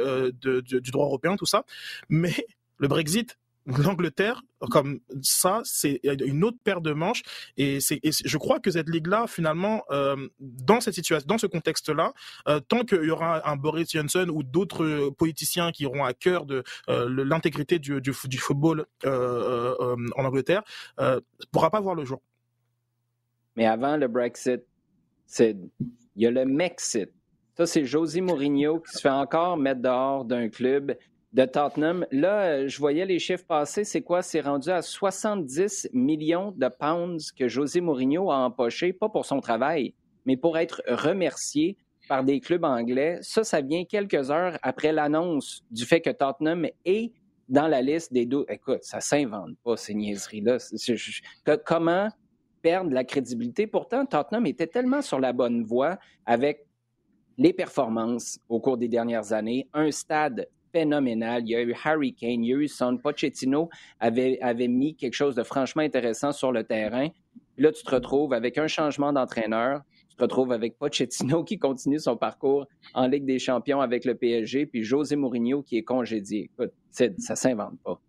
[0.42, 1.64] du droit européen, tout ça.
[2.08, 2.46] Mais
[2.78, 7.22] le Brexit, l'Angleterre, comme ça, c'est une autre paire de manches.
[7.56, 12.12] Et, je crois que cette ligue-là, finalement, euh, dans cette situation, dans ce contexte-là,
[12.48, 16.44] euh, tant qu'il y aura un Boris Johnson ou d'autres politiciens qui auront à cœur
[16.44, 20.62] de euh, l'intégrité du, football en Angleterre,
[20.98, 22.20] ne pourra pas voir le jour.
[23.56, 24.62] Mais avant le Brexit,
[25.38, 25.70] il
[26.16, 27.10] y a le Mexit.
[27.56, 30.96] Ça, c'est José Mourinho qui se fait encore mettre dehors d'un club
[31.34, 32.06] de Tottenham.
[32.12, 33.84] Là, euh, je voyais les chiffres passer.
[33.84, 34.22] C'est quoi?
[34.22, 39.40] C'est rendu à 70 millions de pounds que José Mourinho a empoché, pas pour son
[39.40, 39.94] travail,
[40.24, 41.76] mais pour être remercié
[42.08, 43.18] par des clubs anglais.
[43.20, 47.12] Ça, ça vient quelques heures après l'annonce du fait que Tottenham est
[47.48, 48.46] dans la liste des deux.
[48.48, 50.58] Écoute, ça s'invente pas, ces niaiseries-là.
[51.64, 52.08] Comment
[52.62, 53.66] perdre la crédibilité?
[53.66, 56.64] Pourtant, Tottenham était tellement sur la bonne voie avec
[57.36, 61.42] les performances au cours des dernières années, un stade phénoménal.
[61.44, 64.96] Il y a eu Harry Kane, il y a eu Son Pochettino avait, avait mis
[64.96, 67.08] quelque chose de franchement intéressant sur le terrain.
[67.56, 69.82] là, tu te retrouves avec un changement d'entraîneur.
[70.10, 74.16] Tu te retrouves avec Pochettino qui continue son parcours en Ligue des Champions avec le
[74.16, 76.50] PSG, puis José Mourinho qui est congédié.
[76.52, 78.00] Écoute, ça s'invente pas.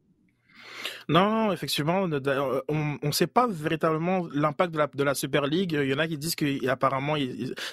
[1.08, 5.78] Non, effectivement, euh, on ne sait pas véritablement l'impact de la, de la Super League.
[5.80, 7.16] Il y en a qui disent qu'apparemment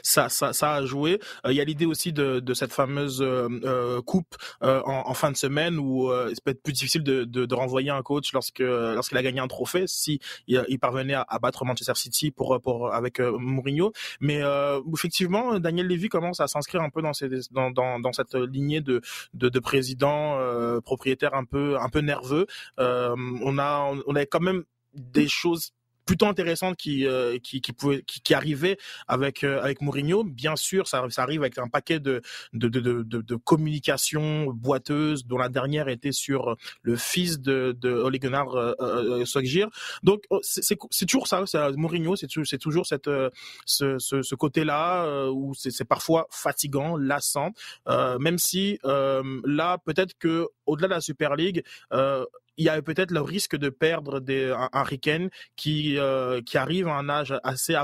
[0.03, 1.19] ça, ça, ça a joué.
[1.47, 5.31] Euh, il y a l'idée aussi de, de cette fameuse euh, coupe en, en, fin
[5.31, 8.61] de semaine où c'est peut être plus difficile de, de, de, renvoyer un coach lorsque
[8.61, 13.21] lorsqu'il a gagné un trophée si il, parvenait à, battre Manchester City pour, pour avec
[13.21, 13.93] Mourinho.
[14.21, 14.43] Mais
[14.93, 18.81] effectivement, Daniel Levy commence à s'inscrire un peu dans, ces, dans, dans, dans cette lignée
[18.81, 19.01] de,
[19.35, 20.39] de, de présidents
[20.85, 22.47] propriétaires un peu un peu nerveux.
[22.83, 24.65] Euh, on a on a quand même
[24.95, 25.73] des choses
[26.05, 30.25] plutôt intéressante qui euh, qui pouvait qui, arrivait avec euh, avec Mourinho.
[30.25, 35.89] Bien sûr ça, arrive avec un paquet de de de communication boiteuse dont la dernière
[35.89, 39.69] était sur le fils de de Ole Gunnar euh, Solskjaer.
[40.03, 41.45] Donc oh, c'est toujours ça
[41.77, 43.11] Mourinho c'est c'est toujours cette
[43.67, 47.51] ce ce, ce côté là où c'est c'est parfois fatigant lassant.
[47.87, 51.65] Même si là peut-être que au-delà de la Super League
[52.57, 54.85] il y a peut-être le risque de perdre des, un, un
[55.57, 57.75] qui, euh, qui arrive à un âge assez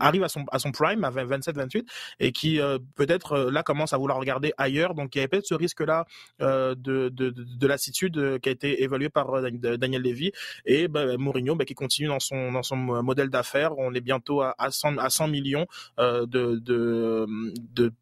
[0.00, 1.86] arrive à son, à son prime, à 27-28,
[2.20, 4.94] et qui euh, peut-être euh, là commence à vouloir regarder ailleurs.
[4.94, 6.06] Donc il y avait peut-être ce risque-là
[6.40, 10.32] euh, de, de, de, lassitude qui a été évalué par Daniel Levy.
[10.64, 13.76] Et bah, Mourinho bah, qui continue dans son, dans son modèle d'affaires.
[13.78, 15.66] On est bientôt à, à, 100, à 100 millions
[15.98, 17.26] de, de,
[17.72, 17.92] de,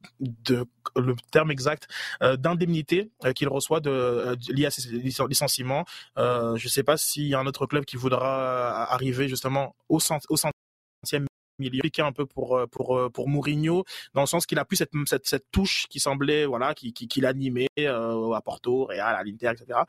[0.96, 1.88] le terme exact,
[2.20, 5.84] d'indemnité qu'il reçoit de, liées à ses licenciements.
[6.16, 9.98] je ne sais pas s'il y a un autre club qui voudra arriver justement au,
[10.28, 11.26] au centième
[11.64, 14.64] il expliquait un peu pour euh, pour euh, pour Mourinho dans le sens qu'il a
[14.64, 14.92] plus cette,
[15.24, 19.80] cette, touche qui semblait voilà qui qui, l'animait euh, à Porto, Real, à l'Inter, etc.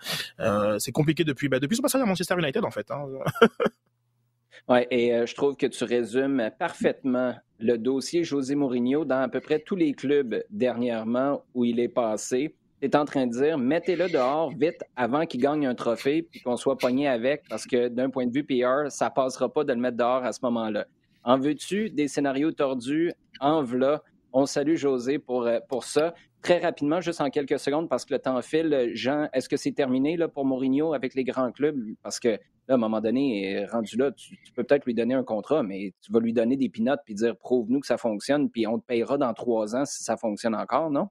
[0.80, 2.90] C'est compliqué depuis bah, depuis son passage à Manchester United en fait.
[2.92, 3.06] Hein.
[4.70, 9.40] ouais, et je trouve que tu résumes parfaitement le dossier José Mourinho dans à peu
[9.40, 12.56] près tous les clubs dernièrement où il est passé.
[12.82, 16.42] Tu es en train de dire, mettez-le dehors vite avant qu'il gagne un trophée puis
[16.42, 19.72] qu'on soit pogné avec parce que d'un point de vue PR, ça passera pas de
[19.72, 20.86] le mettre dehors à ce moment-là.
[21.24, 23.14] En veux-tu des scénarios tordus?
[23.40, 24.04] En v'là.
[24.34, 26.14] On salue José pour, euh, pour ça.
[26.42, 29.72] Très rapidement, juste en quelques secondes, parce que le temps file, Jean, est-ce que c'est
[29.72, 31.80] terminé là, pour Mourinho avec les grands clubs?
[32.02, 35.24] Parce que là, à un moment donné, rendu là, tu, peux peut-être lui donner un
[35.24, 38.68] contrat, mais tu vas lui donner des pinottes puis dire prouve-nous que ça fonctionne, puis
[38.68, 41.08] on te payera dans trois ans si ça fonctionne encore, non?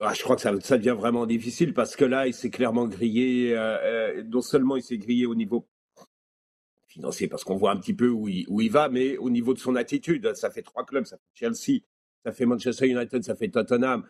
[0.00, 2.86] ah, je crois que ça, ça, devient vraiment difficile parce que là, il s'est clairement
[2.86, 3.54] grillé.
[4.26, 5.66] non seulement il s'est grillé au niveau
[6.90, 9.54] financier parce qu'on voit un petit peu où il, où il va, mais au niveau
[9.54, 11.80] de son attitude, ça fait trois clubs, ça fait Chelsea,
[12.24, 14.04] ça fait Manchester United, ça fait Tottenham,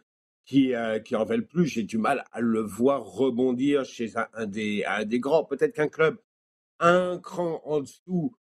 [0.44, 1.66] qui, euh, qui en veulent plus.
[1.66, 5.44] J'ai du mal à le voir rebondir chez un, des, un des grands.
[5.44, 6.18] Peut-être qu'un club
[6.80, 8.34] un cran en dessous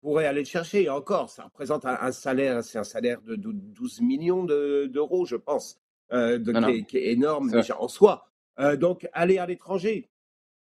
[0.00, 0.84] pourrait aller le chercher.
[0.84, 5.78] Et encore, ça représente un, salaire, c'est un salaire de, 12 millions d'euros, je pense,
[6.12, 8.28] euh, de, qui, est, énorme déjà en soi.
[8.58, 10.10] Euh, donc, aller à l'étranger.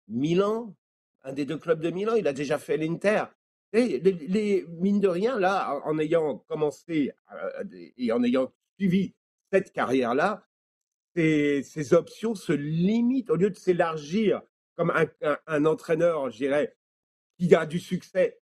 [0.07, 0.75] Milan,
[1.23, 3.25] un des deux clubs de Milan, il a déjà fait l'Inter.
[3.73, 7.63] Les, les, mine de rien, là, en ayant commencé euh,
[7.97, 9.13] et en ayant suivi
[9.51, 10.45] cette carrière-là,
[11.15, 14.41] ces, options se limitent au lieu de s'élargir
[14.75, 14.91] comme
[15.47, 16.75] un, entraîneur, je dirais,
[17.37, 18.39] qui a du succès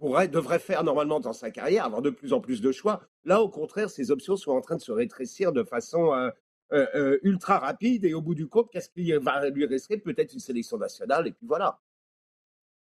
[0.00, 3.02] devrait faire normalement dans sa carrière, avoir de plus en plus de choix.
[3.24, 6.30] Là, au contraire, ces options sont en train de se rétrécir de façon euh,
[6.72, 9.98] euh, ultra rapide et au bout du compte, qu'est-ce qui va lui rester?
[9.98, 11.78] Peut-être une sélection nationale et puis voilà.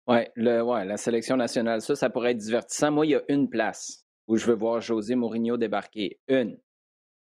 [0.08, 2.90] Le, ouais, la sélection nationale, ça, ça pourrait être divertissant.
[2.92, 6.18] Moi, il y a une place où je veux voir José Mourinho débarquer.
[6.28, 6.58] Une.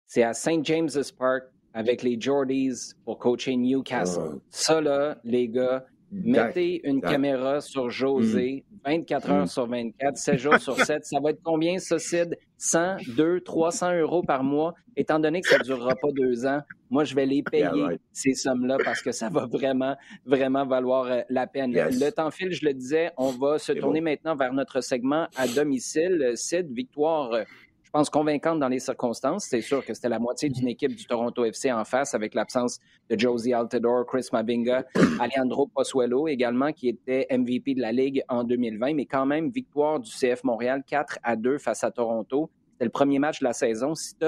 [0.06, 0.64] C'est à St.
[0.64, 4.40] James's Park avec les Geordies pour coacher Newcastle.
[4.50, 9.32] Ça, là, les gars, mettez une caméra sur José 24 mm.
[9.32, 9.46] heures mm.
[9.46, 11.04] sur 24, 7 jours sur 7.
[11.04, 12.36] Ça va être combien, ça, Sid?
[12.58, 14.74] 100, 2, 300 euros par mois.
[14.96, 18.34] Étant donné que ça ne durera pas deux ans, moi, je vais les payer, ces
[18.34, 21.72] sommes-là, parce que ça va vraiment, vraiment valoir euh, la peine.
[21.72, 25.48] Le temps file, je le disais, on va se tourner maintenant vers notre segment à
[25.48, 26.32] domicile.
[26.36, 27.44] Sid, victoire
[27.94, 29.46] pense, convaincante dans les circonstances.
[29.48, 32.80] C'est sûr que c'était la moitié d'une équipe du Toronto FC en face avec l'absence
[33.08, 34.84] de Josie Altidore, Chris Mavinga,
[35.20, 38.94] Alejandro Pozuelo également, qui était MVP de la Ligue en 2020.
[38.94, 42.50] Mais quand même, victoire du CF Montréal 4 à 2 face à Toronto.
[42.72, 43.94] C'était le premier match de la saison.
[43.94, 44.26] Si tu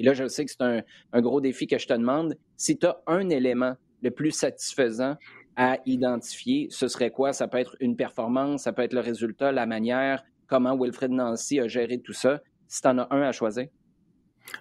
[0.00, 2.78] et là, je sais que c'est un, un, gros défi que je te demande, si
[2.78, 5.16] tu as un élément le plus satisfaisant
[5.56, 7.32] à identifier, ce serait quoi?
[7.32, 11.58] Ça peut être une performance, ça peut être le résultat, la manière, comment Wilfred Nancy
[11.58, 13.68] a géré tout ça si tu en as un à choisir?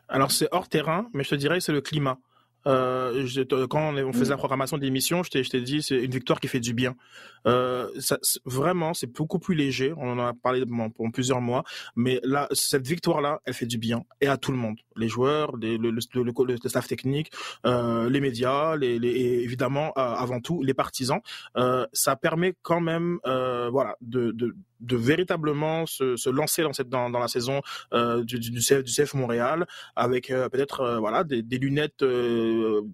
[0.08, 2.18] Alors, c'est hors terrain, mais je te dirais que c'est le climat.
[2.66, 3.26] Euh,
[3.70, 4.40] quand on, faisait la mm.
[4.40, 6.96] programmation de l'émission, je t'ai dit c'est une victoire qui fait du bien.
[7.46, 9.94] Euh, ça, vraiment, c'est beaucoup plus léger.
[9.96, 11.64] On en a parlé pendant plusieurs mois,
[11.96, 15.56] mais là, cette victoire-là, elle fait du bien et à tout le monde, les joueurs,
[15.58, 16.02] le,
[16.68, 17.32] staff technique,
[17.66, 21.20] euh, les médias, et évidemment euh, avant tout les partisans.
[21.56, 27.62] Euh, ça permet quand même, voilà, de, véritablement se, lancer dans cette dans, la saison
[28.24, 32.06] du, CF, du CF Montréal avec peut-être voilà des, lunettes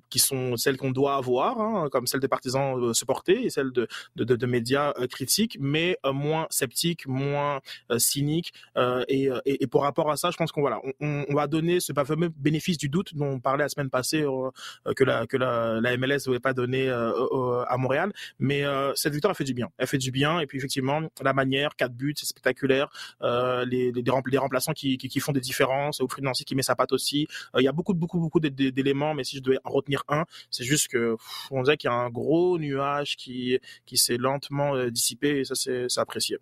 [0.09, 3.87] qui sont celles qu'on doit avoir hein, comme celles des partisans supportés et celles de
[4.15, 7.59] de, médias critiques mais moins sceptiques moins
[7.97, 8.53] cyniques
[9.09, 12.29] et, et, pour rapport à ça je pense qu'on voilà on, va donner ce fameux
[12.29, 14.25] bénéfice du doute dont on parlait la semaine passée
[14.95, 18.63] que la que la, MLS ne voulait pas donner à Montréal mais
[18.95, 21.73] cette victoire elle fait du bien elle fait du bien et puis effectivement la manière
[21.75, 22.89] quatre buts, c'est spectaculaire.
[23.21, 26.91] Euh, les, les, remplaçants qui, qui, font des différences, Wilfried Nancy qui met sa patte
[26.91, 27.27] aussi.
[27.55, 30.25] Euh, il y a beaucoup, beaucoup, beaucoup d'éléments, mais si je devais en retenir un,
[30.49, 31.15] c'est juste que
[31.51, 35.45] on dirait qu'il y a un gros nuage qui, qui s'est lentement euh, dissipé et
[35.45, 36.37] ça, c'est apprécié.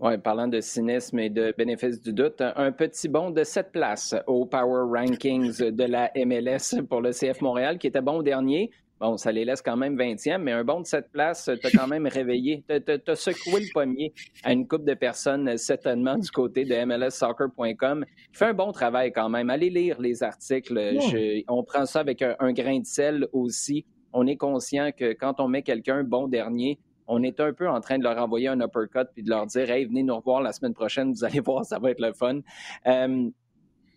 [0.00, 4.14] Oui, parlant de cynisme et de bénéfice du doute, un petit bond de 7 places
[4.28, 8.70] au Power Rankings de la MLS pour le CF Montréal, qui était bon dernier.
[9.00, 11.88] Bon, ça les laisse quand même 20e, mais un bon de cette place, t'as quand
[11.88, 14.12] même réveillé, t'as secoué le pommier
[14.44, 18.04] à une couple de personnes, certainement du côté de MLSsoccer.com.
[18.32, 19.50] Fait un bon travail quand même.
[19.50, 20.78] Allez lire les articles.
[21.48, 23.84] on prend ça avec un, grain de sel aussi.
[24.12, 27.80] On est conscient que quand on met quelqu'un bon dernier, on est un peu en
[27.80, 30.52] train de leur envoyer un uppercut puis de leur dire Hey, venez nous revoir la
[30.52, 32.40] semaine prochaine, vous allez voir, ça va être le fun.
[32.86, 33.30] Euh,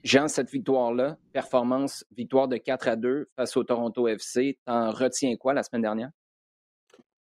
[0.04, 5.36] Jean, cette victoire-là, performance, victoire de 4 à 2 face au Toronto FC, t'en retiens
[5.36, 6.10] quoi la semaine dernière?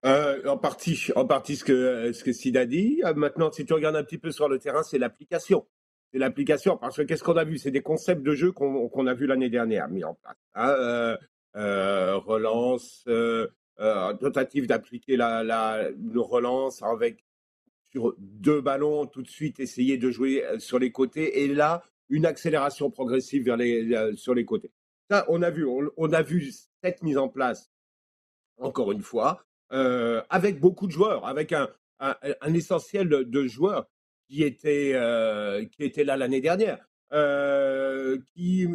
[0.06, 3.02] Euh, en partie, en partie ce que, ce que Sid a dit.
[3.04, 5.68] Euh, maintenant, si tu regardes un petit peu sur le terrain, c'est l'application.
[6.14, 7.58] C'est l'application, parce que qu'est-ce qu'on a vu?
[7.58, 10.38] C'est des concepts de jeu qu'on a vu l'année dernière mis en place.
[10.56, 11.18] Hein,
[11.54, 13.04] relance,
[14.20, 17.24] tentative d'appliquer la, relance avec
[17.92, 21.44] sur deux ballons, tout de suite essayer de jouer sur les côtés.
[21.44, 24.72] Et là, une accélération progressive euh, sur les côtés.
[25.28, 25.50] On a
[26.22, 26.52] vu,
[26.84, 27.72] cette mise en place,
[28.58, 31.68] encore une fois, euh, avec beaucoup de joueurs, avec un,
[32.54, 33.88] essentiel de, joueurs
[34.28, 35.66] qui étaient, euh,
[35.98, 38.68] là l'année dernière, euh, qui,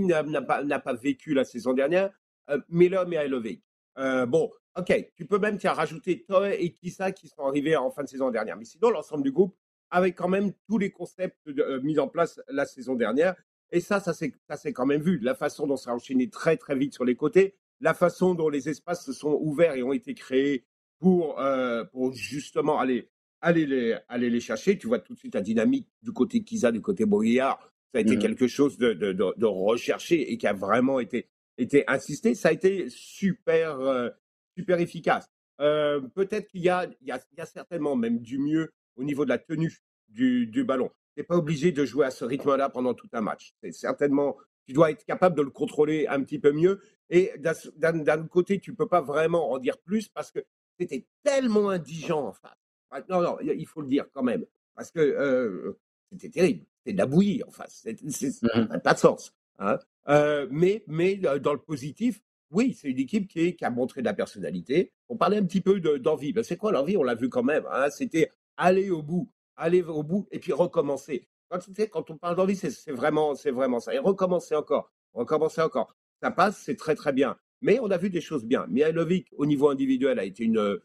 [0.00, 2.10] n'a pas, vécu la saison dernière,
[2.50, 3.62] euh, Miller et Ailovic.
[3.98, 8.04] Euh, bon, ok, tu peux même rajouter Toy et Kissa qui sont arrivés en fin
[8.04, 8.56] de saison dernière.
[8.56, 9.56] Mais sinon, l'ensemble du groupe
[9.90, 13.34] avec quand même tous les concepts euh, mis en place la saison dernière.
[13.70, 15.18] Et ça, ça s'est quand même vu.
[15.18, 18.48] La façon dont ça a enchaîné très très vite sur les côtés, la façon dont
[18.48, 20.64] les espaces se sont ouverts et ont été créés
[20.98, 24.78] pour, euh, pour justement aller, aller, les, aller les chercher.
[24.78, 27.58] Tu vois tout de suite la dynamique du côté Kiza, du côté Boyard.
[27.92, 31.28] Ça a été mmh quelque chose de, de, de, recherché et qui a vraiment été,
[31.58, 32.34] été insisté.
[32.34, 34.10] Ça a été super, euh,
[34.56, 35.28] super efficace.
[35.60, 39.38] Euh, peut-être qu'il y y, y a certainement même du mieux au niveau de la
[39.38, 39.78] tenue
[40.08, 40.90] du, du ballon.
[41.14, 43.54] Tu n'es pas obligé de jouer à ce rythme-là pendant tout un match.
[43.62, 44.36] C'est certainement,
[44.66, 46.80] tu dois être capable de le contrôler un petit peu mieux.
[47.08, 50.40] Et d'un côté, tu peux pas vraiment en dire plus parce que
[50.78, 53.06] c'était tellement indigent en face.
[53.08, 54.44] Non, non, il faut le dire quand même.
[54.74, 55.78] Parce que euh,
[56.10, 56.66] c'était terrible.
[56.78, 57.84] C'était de la bouillie en face.
[57.84, 59.34] Ça n'a pas de sens.
[59.58, 59.78] Hein.
[60.08, 64.14] Euh, mais, mais dans le positif, oui, c'est une équipe qui, a montré de la
[64.14, 64.92] personnalité.
[65.08, 66.32] On parlait un petit peu d'envie.
[66.32, 66.96] Ben, c'est quoi l'envie?
[66.96, 67.66] On l'a vu quand même.
[67.70, 67.90] Hein.
[67.90, 71.28] C'était aller au bout, aller au bout et puis recommencer.
[71.48, 73.94] Quand, quand on parle d'envie, c'est vraiment, vraiment ça.
[73.94, 75.94] Et recommencer encore, recommencer encore.
[76.22, 77.36] Ça passe, c'est très très bien.
[77.60, 78.66] Mais on a vu des choses bien.
[78.68, 80.78] Mihailovic, au niveau individuel, a été une,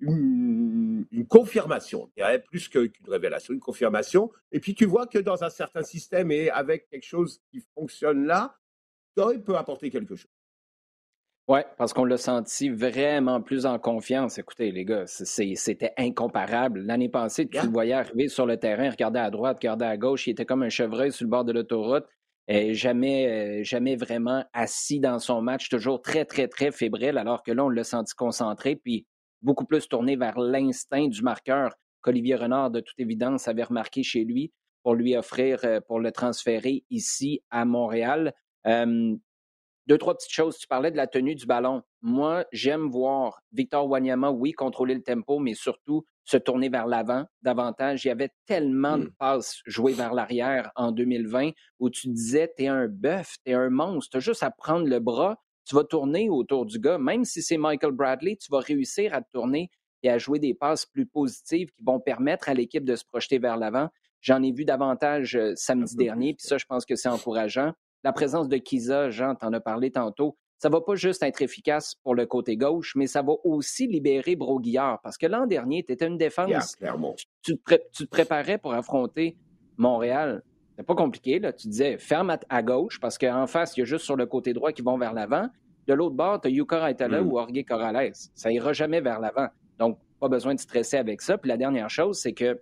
[0.00, 2.10] une, confirmation,
[2.46, 4.30] plus qu'une révélation, une confirmation.
[4.52, 8.24] Et puis tu vois que dans un certain système et avec quelque chose qui fonctionne
[8.26, 8.56] là,
[9.32, 10.30] il peut apporter quelque chose.
[11.48, 14.38] Oui, parce qu'on l'a senti vraiment plus en confiance.
[14.38, 16.80] Écoutez, les gars, c'était incomparable.
[16.80, 20.26] L'année passée, tu le voyais arriver sur le terrain, regarder à droite, regarder à gauche,
[20.26, 22.04] il était comme un chevreuil sur le bord de l'autoroute.
[22.48, 27.42] Et jamais, euh, jamais vraiment assis dans son match, toujours très, très, très fébrile, alors
[27.42, 29.06] que là, on l'a senti concentré, puis
[29.42, 34.24] beaucoup plus tourné vers l'instinct du marqueur qu'Olivier Renard, de toute évidence, avait remarqué chez
[34.24, 38.32] lui pour lui offrir, euh, pour le transférer ici à Montréal.
[39.88, 40.58] Deux, trois petites choses.
[40.58, 41.82] Tu parlais de la tenue du ballon.
[42.02, 47.24] Moi, j'aime voir Victor Wanyama, oui, contrôler le tempo, mais surtout se tourner vers l'avant
[47.40, 48.04] davantage.
[48.04, 49.12] Il y avait tellement de mmh.
[49.18, 54.10] passes jouées vers l'arrière en 2020 où tu disais, t'es un bœuf, t'es un monstre,
[54.12, 56.98] t'as juste à prendre le bras, tu vas tourner autour du gars.
[56.98, 59.70] Même si c'est Michael Bradley, tu vas réussir à te tourner
[60.02, 63.38] et à jouer des passes plus positives qui vont permettre à l'équipe de se projeter
[63.38, 63.88] vers l'avant.
[64.20, 67.72] J'en ai vu davantage euh, samedi dernier, puis ça, je pense que c'est encourageant
[68.04, 71.94] la présence de Kiza, Jean, t'en as parlé tantôt, ça va pas juste être efficace
[72.02, 75.00] pour le côté gauche, mais ça va aussi libérer Broguillard.
[75.02, 76.76] Parce que l'an dernier, tu étais une défense.
[77.42, 79.36] tu, te préparais pour affronter
[79.76, 80.42] Montréal.
[80.78, 81.52] C'est pas compliqué, là.
[81.52, 84.52] Tu disais ferme à, gauche parce qu'en face, il y a juste sur le côté
[84.52, 85.48] droit qui vont vers l'avant.
[85.88, 87.26] De l'autre bord, tu as Yuka Raitala mm.
[87.26, 88.12] ou Jorge Corrales.
[88.36, 89.48] Ça ira jamais vers l'avant.
[89.80, 91.36] Donc, pas besoin de stresser avec ça.
[91.36, 92.60] Puis la dernière chose, c'est que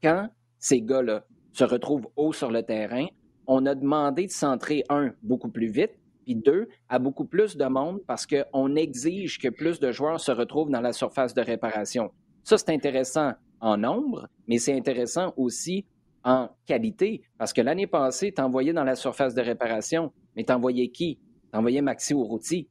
[0.00, 0.28] quand
[0.60, 3.06] ces gars-là se retrouvent haut sur le terrain,
[3.48, 7.64] on a demandé de centrer, un, beaucoup plus vite, puis deux, à beaucoup plus de
[7.64, 12.12] monde parce qu'on exige que plus de joueurs se retrouvent dans la surface de réparation.
[12.44, 15.84] Ça, c'est intéressant en nombre, mais c'est intéressant aussi
[16.24, 20.52] en qualité parce que l'année passée, tu envoyé dans la surface de réparation, mais tu
[20.52, 21.18] envoyé qui?
[21.52, 22.68] Tu envoyé Maxi Routi.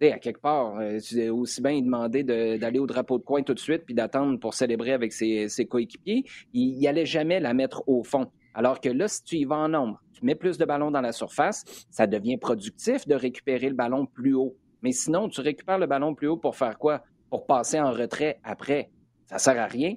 [0.00, 3.58] À quelque part, euh, tu aussi bien demander d'aller au drapeau de coin tout de
[3.58, 6.24] suite puis d'attendre pour célébrer avec ses, coéquipiers.
[6.52, 8.30] Il n'allait jamais la mettre au fond.
[8.54, 11.00] Alors que là, si tu y vas en nombre, tu mets plus de ballons dans
[11.00, 14.56] la surface, ça devient productif de récupérer le ballon plus haut.
[14.82, 17.02] Mais sinon, tu récupères le ballon plus haut pour faire quoi?
[17.28, 18.90] Pour passer en retrait après.
[19.26, 19.94] Ça sert à rien.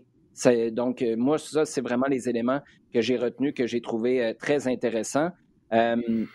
[0.71, 2.61] Donc, euh, moi, ça, c'est vraiment les éléments
[2.93, 5.29] que j'ai retenus, que j'ai trouvé euh, très intéressants.
[5.73, 6.25] Euh,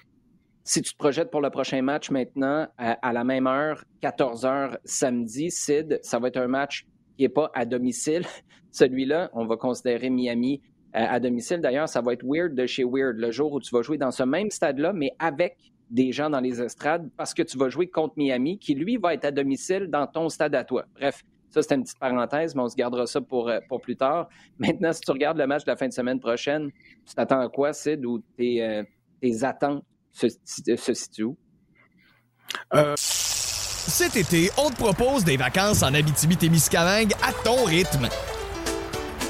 [0.65, 4.79] si tu te projettes pour le prochain match maintenant, à, la même heure, 14 h
[4.85, 6.87] samedi, Sid, ça va être un match
[7.17, 8.25] qui n'est pas à domicile.
[8.73, 10.61] Celui-là, on va considérer Miami
[10.93, 11.61] à domicile.
[11.61, 14.11] D'ailleurs, ça va être weird de chez weird le jour où tu vas jouer dans
[14.11, 15.57] ce même stade-là, mais avec
[15.91, 19.15] des gens dans les estrades parce que tu vas jouer contre Miami qui, lui, va
[19.15, 20.85] être à domicile dans ton stade à toi.
[20.95, 21.23] Bref,
[21.63, 24.29] ça, c'est une petite parenthèse, mais on se gardera ça pour, euh, pour plus tard.
[24.59, 26.71] Maintenant, si tu regardes le match de la fin de semaine prochaine,
[27.07, 28.83] tu t'attends à quoi, Sid, ou tes, euh,
[29.21, 31.25] tes attentes se, se situent?
[31.25, 31.37] Où?
[32.97, 38.09] Cet été, on te propose des vacances en Abitibi-Témiscamingue à ton rythme.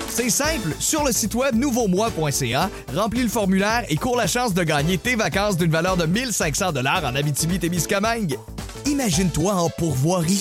[0.08, 4.62] C'est simple, sur le site web nouveaumois.ca, remplis le formulaire et cours la chance de
[4.62, 8.38] gagner tes vacances d'une valeur de 1500 dollars en Abitibi-Témiscamingue.
[8.86, 10.40] Imagine-toi en pourvoirie,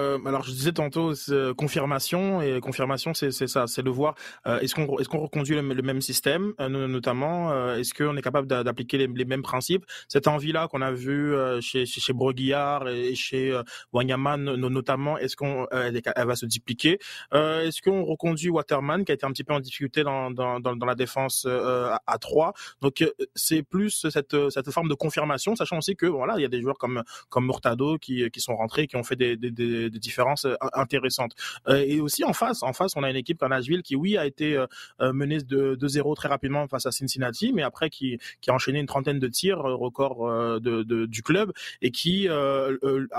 [0.25, 1.13] Alors je disais tantôt
[1.57, 6.01] confirmation et confirmation c'est ça, c'est de voir est-ce qu'on est-ce qu'on reconduit le, même
[6.01, 9.85] système, notamment est-ce qu'on est capable d'appliquer les, mêmes principes?
[10.07, 13.59] Cette envie-là qu'on a vue chez chez, chez Broguillard et chez
[13.93, 16.99] Wanyaman notamment, est-ce qu'on elle, va se dupliquer?
[17.33, 20.85] Est-ce qu'on reconduit Waterman qui a été un petit peu en difficulté dans dans, dans,
[20.85, 23.03] la défense à 3 Donc
[23.35, 26.61] c'est plus cette cette forme de confirmation, sachant aussi que voilà il y a des
[26.61, 30.00] joueurs comme comme Murtado qui qui sont rentrés qui ont fait des, des, des, différences
[30.45, 31.33] euh, intéressantes.
[31.67, 34.17] Euh, et aussi en face, en face, on a une équipe comme Nashville qui, oui,
[34.17, 38.49] a été euh, menée de 2-0 très rapidement face à Cincinnati, mais après qui, qui
[38.49, 42.69] a enchaîné une trentaine de tirs, record de, de, du club, et qui a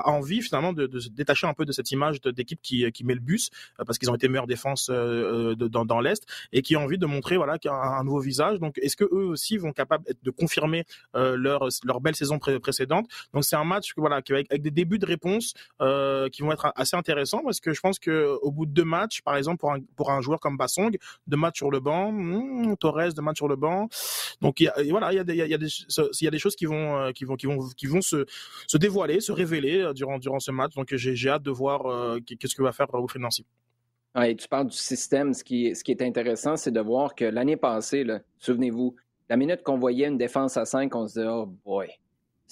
[0.05, 3.14] envie finalement de, de, se détacher un peu de cette image d'équipe qui, qui met
[3.14, 7.07] le bus, parce qu'ils ont été meilleure défense dans, l'Est, et qui a envie de
[7.07, 8.59] montrer voilà, un, nouveau visage.
[8.59, 13.09] Donc, est-ce que eux aussi vont capables de confirmer leur, leur belle saison précédente?
[13.35, 15.55] Donc, c'est un match voilà, avec, avec des débuts de réponse
[16.33, 19.23] qui vont être assez intéressants parce que je pense que au bout de deux matchs,
[19.23, 20.97] par exemple pour un, pour un joueur comme Bassong,
[21.27, 23.89] deux matchs sur le banc, hmm, Torres deux matchs sur le banc,
[24.41, 25.68] donc y a, voilà il y a des y a des
[26.20, 28.25] y a des choses qui vont euh, qui vont qui vont qui vont se
[28.66, 30.75] se dévoiler, se révéler euh, durant durant ce match.
[30.75, 31.83] Donc j'ai hâte de voir
[32.27, 33.47] qu'est-ce que va faire Wilfried Nancy.
[34.14, 35.33] Tu parles du système.
[35.33, 38.05] Ce qui, ce qui est intéressant, c'est de voir que l'année passée,
[38.39, 38.95] souvenez-vous,
[39.29, 41.89] la minute qu'on voyait une défense à 5, on se dit Oh boy,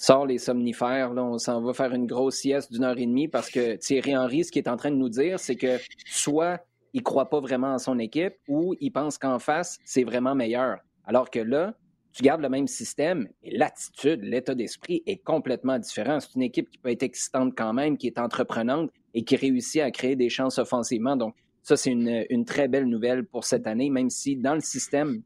[0.01, 3.51] sort les somnifères, on s'en va faire une grosse sieste d'une heure et demie parce
[3.51, 5.77] que Thierry Henry, ce qu'il est en train de nous dire, c'est que
[6.07, 6.59] soit
[6.93, 10.79] il croit pas vraiment en son équipe ou il pense qu'en face, c'est vraiment meilleur.
[11.05, 11.75] Alors que là,
[12.13, 16.19] tu gardes le même système, et l'attitude, l'état d'esprit est complètement différent.
[16.19, 19.81] C'est une équipe qui peut être excitante quand même, qui est entreprenante et qui réussit
[19.81, 21.15] à créer des chances offensivement.
[21.15, 25.21] Donc, ça, c'est une très belle nouvelle pour cette année, même si dans le système,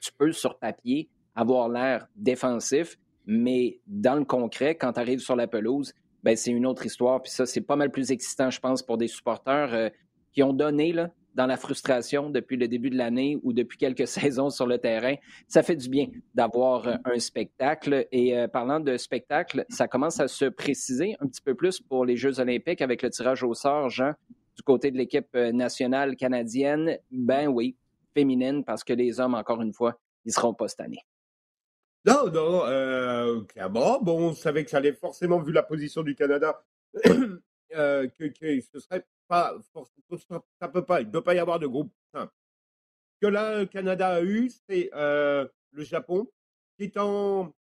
[0.00, 5.36] tu peux, sur papier, avoir l'air défensif, mais dans le concret, quand tu arrives sur
[5.36, 5.94] la pelouse,
[6.24, 7.22] ben, c'est une autre histoire.
[7.22, 9.88] Puis ça, c'est pas mal plus excitant, je pense, pour des supporters euh,
[10.32, 14.06] qui ont donné là, dans la frustration depuis le début de l'année ou depuis quelques
[14.08, 15.14] saisons sur le terrain.
[15.48, 18.06] Ça fait du bien d'avoir euh, un spectacle.
[18.10, 22.06] Et euh, parlant de spectacle, ça commence à se préciser un petit peu plus pour
[22.06, 24.12] les Jeux olympiques avec le tirage au sort, Jean,
[24.56, 26.98] du côté de l'équipe nationale canadienne.
[27.10, 27.76] Ben oui,
[28.14, 31.04] féminine, parce que les hommes, encore une fois, ils seront pas cette année.
[32.04, 34.00] Non, non, euh, clairement.
[34.02, 36.62] Bon, on savait que ça allait forcément, vu la position du Canada,
[37.06, 39.54] euh, que, que, ce serait pas
[40.60, 42.32] ça peut pas, il ne peut pas y avoir de groupe simple.
[43.14, 46.30] Ce que là, le Canada a eu, c'est euh, le Japon,
[46.76, 47.54] qui est en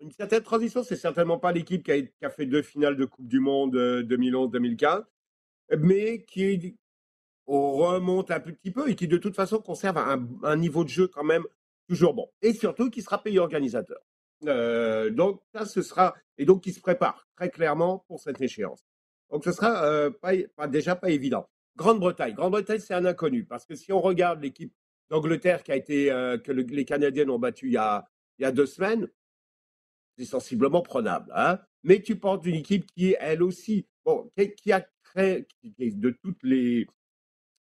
[0.00, 0.84] une certaine transition.
[0.84, 5.04] C'est certainement pas l'équipe qui a, fait deux finales de Coupe du Monde 2011-2015,
[5.72, 6.76] euh, mais qui
[7.46, 9.98] remonte un petit peu et qui de toute façon conserve
[10.42, 11.44] un niveau de jeu quand même
[11.88, 12.28] toujours bon.
[12.42, 13.98] Et surtout qui sera payé organisateur.
[14.46, 18.84] Euh, donc ça, ce sera et donc qui se prépare très clairement pour cette échéance.
[19.30, 21.48] Donc ce sera euh, pas, déjà pas évident.
[21.76, 24.72] Grande-Bretagne, Grande-Bretagne c'est un inconnu parce que si on regarde l'équipe
[25.10, 28.08] d'Angleterre qui a été euh, que les Canadiennes ont battu il y a
[28.38, 29.08] il y a deux semaines,
[30.16, 31.32] c'est sensiblement prenable.
[31.34, 35.46] Hein Mais tu portes une équipe qui elle aussi bon qui, a créé
[35.78, 36.86] de toutes les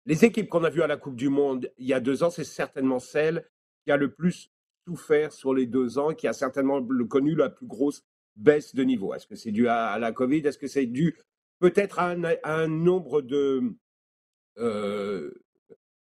[0.07, 2.31] les équipes qu'on a vues à la Coupe du Monde il y a deux ans,
[2.31, 3.49] c'est certainement celle
[3.85, 4.51] qui a le plus
[4.87, 8.05] souffert sur les deux ans, qui a certainement connu la plus grosse
[8.37, 9.15] baisse de niveau.
[9.15, 10.41] Est-ce que c'est dû à, la Covid?
[10.41, 11.17] Est-ce que c'est dû
[11.61, 12.15] peut-être à,
[12.45, 13.63] un, nombre de...
[14.59, 15.33] Euh,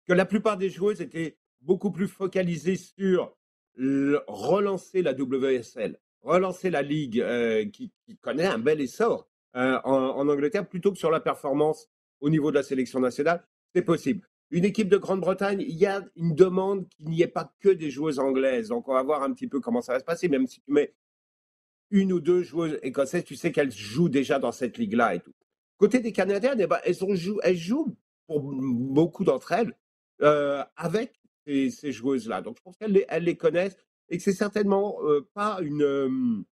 [0.06, 3.36] que la plupart des joueuses étaient beaucoup plus focalisées sur
[3.76, 10.68] relancer la WSL, relancer la Ligue euh, qui, connaît un bel essor euh, en Angleterre,
[10.68, 13.44] plutôt que sur la performance au niveau de la sélection nationale.
[13.74, 17.52] C'est possible une équipe de Grande-Bretagne, il y a une demande qu'il n'y ait pas
[17.60, 18.70] que des joueuses anglaises.
[18.70, 20.30] Donc, on va voir un petit peu comment ça va se passer.
[20.30, 20.94] Même si tu mets
[21.90, 25.34] une ou deux joueuses écossaises, tu sais qu'elles jouent déjà dans cette ligue-là et tout.
[25.78, 26.96] Côté des Canadiens, eh ben, elles,
[27.42, 27.96] elles, jouent
[28.28, 29.76] pour beaucoup d'entre elles
[30.22, 32.44] euh, avec ces, joueuses-là.
[32.44, 33.78] Donc, je pense qu'elles les, connaissent
[34.10, 35.82] et que c'est certainement euh, pas une.
[35.82, 36.46] Euh,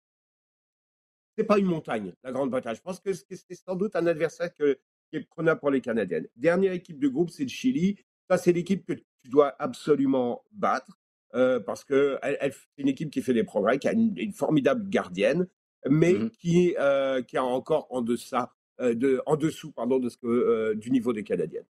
[1.47, 2.75] pas une montagne, la Grande-Bretagne.
[2.75, 4.77] Je pense que c'est sans doute un adversaire que,
[5.17, 6.27] est prenable pour les Canadiennes.
[6.35, 7.97] Dernière équipe de groupe, c'est le Chili.
[8.29, 11.01] Ça, c'est l'équipe que tu dois absolument battre
[11.33, 15.47] euh, parce que c'est une équipe qui fait des progrès, qui a une, formidable gardienne,
[15.89, 20.09] mais mmh qui, euh, qui est encore en, deçà, euh, de, en dessous pardon, de
[20.09, 21.65] ce que, du niveau des Canadiennes.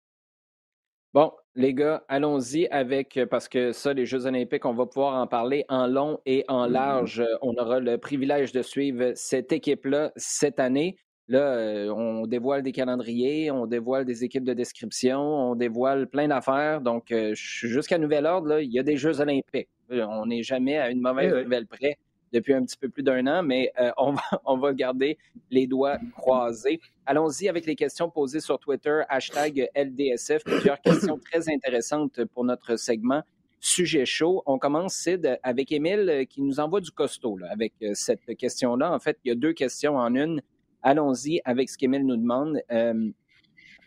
[1.13, 5.27] Bon, les gars, allons-y avec, parce que ça, les Jeux olympiques, on va pouvoir en
[5.27, 7.25] parler en long et en mmh large.
[7.43, 10.97] On aura le privilège de suivre cette équipe-là cette année.
[11.31, 16.27] Là, euh, on dévoile des calendriers, on dévoile des équipes de description, on dévoile plein
[16.27, 16.81] d'affaires.
[16.81, 19.69] Donc, euh, jusqu'à nouvel ordre, là, il y a des Jeux olympiques.
[19.91, 21.97] On n'est jamais à une mauvaise nouvelle près.
[22.33, 25.19] depuis un petit peu plus d'un an, mais euh, on, va, on va garder
[25.53, 26.81] les doigts croisés.
[27.07, 30.43] Allons-y avec les questions posées sur Twitter, hashtag LDSF.
[30.45, 33.23] Plusieurs questions très intéressantes pour notre segment.
[33.63, 34.43] Sujet chaud.
[34.47, 38.91] On commence, Sid, avec Émile euh, qui nous envoie du costaud avec euh, cette question-là.
[38.91, 40.41] En fait, il y a deux questions en une.
[40.83, 42.61] Allons-y avec ce qu'Émile nous demande.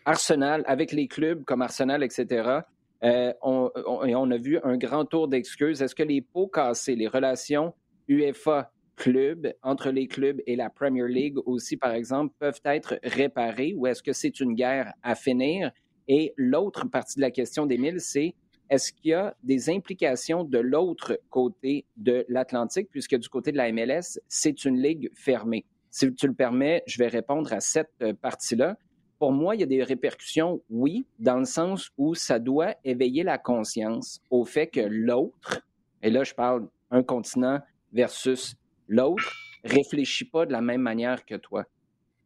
[0.04, 2.60] Arsenal, avec les clubs comme Arsenal, etc.,
[3.02, 5.82] on, on, a vu un grand tour d'excuses.
[5.82, 7.74] Est-ce que les pots cassés, les relations
[8.08, 13.74] UEFA club, entre les clubs et la Premier League aussi, par exemple, peuvent être réparés
[13.76, 15.70] ou est-ce que c'est une guerre à finir?
[16.08, 18.34] Et l'autre partie de la question d'Émile, c'est
[18.70, 23.56] est-ce qu'il y a des implications de l'autre côté de l'Atlantique, puisque du côté de
[23.56, 25.64] la MLS, c'est une ligue fermée?
[25.94, 28.76] Si tu le permets, je vais répondre à cette euh, partie-là.
[29.20, 33.22] Pour moi, il y a des répercussions, oui, dans le sens où ça doit éveiller
[33.22, 35.60] la conscience au fait que l'autre,
[36.02, 37.60] et là je parle un continent
[37.92, 38.56] versus
[38.88, 39.32] l'autre
[39.62, 41.64] réfléchit pas de la même manière que toi.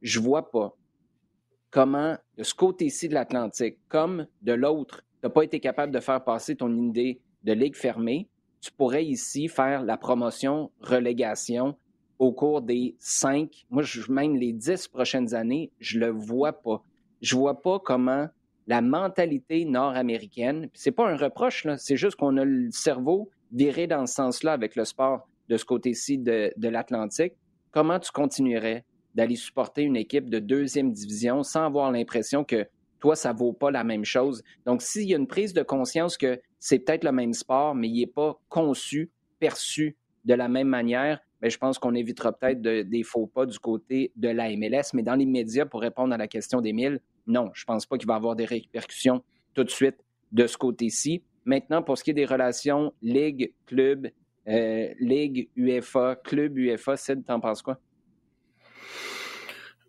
[0.00, 0.74] Je vois pas
[1.68, 6.00] comment, de ce côté-ci de l'Atlantique, comme de l'autre, tu n'as pas été capable de
[6.00, 8.30] faire passer ton idée de ligue fermée,
[8.62, 11.76] tu pourrais ici faire la promotion, relégation
[12.18, 16.82] au cours des cinq, moi, même les dix prochaines années, je le vois pas.
[17.20, 18.28] Je vois pas comment
[18.66, 24.06] la mentalité nord-américaine, c'est pas un reproche, c'est juste qu'on a le cerveau viré dans
[24.06, 27.32] ce sens-là avec le sport de ce côté-ci de, l'Atlantique,
[27.70, 32.66] comment tu continuerais d'aller supporter une équipe de deuxième division sans avoir l'impression que
[33.00, 34.42] toi, ça vaut pas la même chose?
[34.66, 37.88] Donc, s'il y a une prise de conscience que c'est peut-être le même sport, mais
[37.88, 42.60] il n'est pas conçu, perçu de la même manière, bien, je pense qu'on évitera peut-être
[42.60, 44.94] des faux pas du côté de la MLS.
[44.94, 48.08] Mais dans l'immédiat, pour répondre à la question d'Émile, non, je ne pense pas qu'il
[48.08, 49.22] va y avoir des répercussions
[49.54, 49.96] tout de suite
[50.32, 51.22] de ce côté-ci.
[51.44, 54.10] Maintenant, pour ce qui est des relations ligue, club,
[54.48, 57.78] euh, Ligue UEFA, Club UEFA, Sid, t'en penses quoi?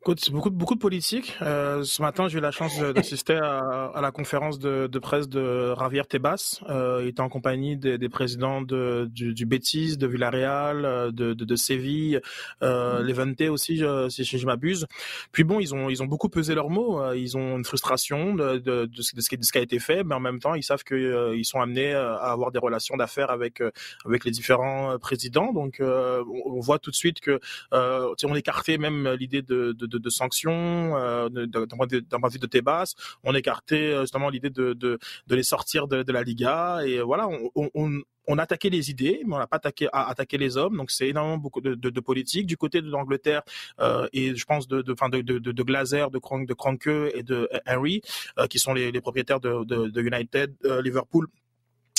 [0.10, 1.38] Écoute, beaucoup, beaucoup de politique.
[1.43, 5.30] Euh, ce matin, j'ai eu la chance d'assister à, à, la conférence de, de, presse
[5.30, 6.62] de Javier Tebas.
[6.68, 11.12] Euh, il était en compagnie des, des présidents de, du, du Betis, de Villarreal, euh,
[11.12, 12.22] de, de, de Séville,
[12.64, 14.88] euh, Levante aussi, si je, m'abuse.
[15.32, 16.99] Puis bon, ils ont, ils ont beaucoup pesé leurs mots.
[16.99, 19.78] Euh, ils ont une frustration de, de, de, ce, qui, de ce qui a été
[19.78, 22.57] fait, mais en même temps, ils savent qu'ils euh, ils sont amenés à avoir des
[22.57, 23.62] relations d'affaires avec,
[24.05, 25.53] avec les différents présidents.
[25.53, 27.39] Donc, on voit tout de suite que
[27.72, 31.97] on écartait même l'idée de, de de, sanctions, euh, d'un point de
[32.31, 32.93] vue de Tebas.
[33.23, 36.79] On écartait euh, justement l'idée de, de, les sortir de, la Liga.
[36.85, 39.59] Et voilà, on, on, les idées, mais on n'a pas
[39.91, 40.77] attaqué, les hommes.
[40.77, 43.41] Donc c'est énormément de, de, politique du côté de l'Angleterre
[43.79, 47.49] euh, et je pense de, de, de, de, Glazer, de, Kronk, de Kronke et de
[47.67, 48.01] Henry,
[48.49, 51.27] qui sont les, propriétaires de, de, United, Liverpool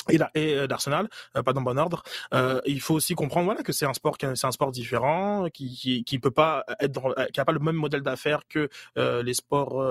[0.09, 2.03] et, euh, d'Arsenal, euh, pas dans bon ordre.
[2.35, 5.75] Euh, il faut aussi comprendre voilà que c'est un sport c'est un sport différent qui
[5.77, 9.83] qui, qui peut pas être qui a pas le même modèle d'affaires que les sports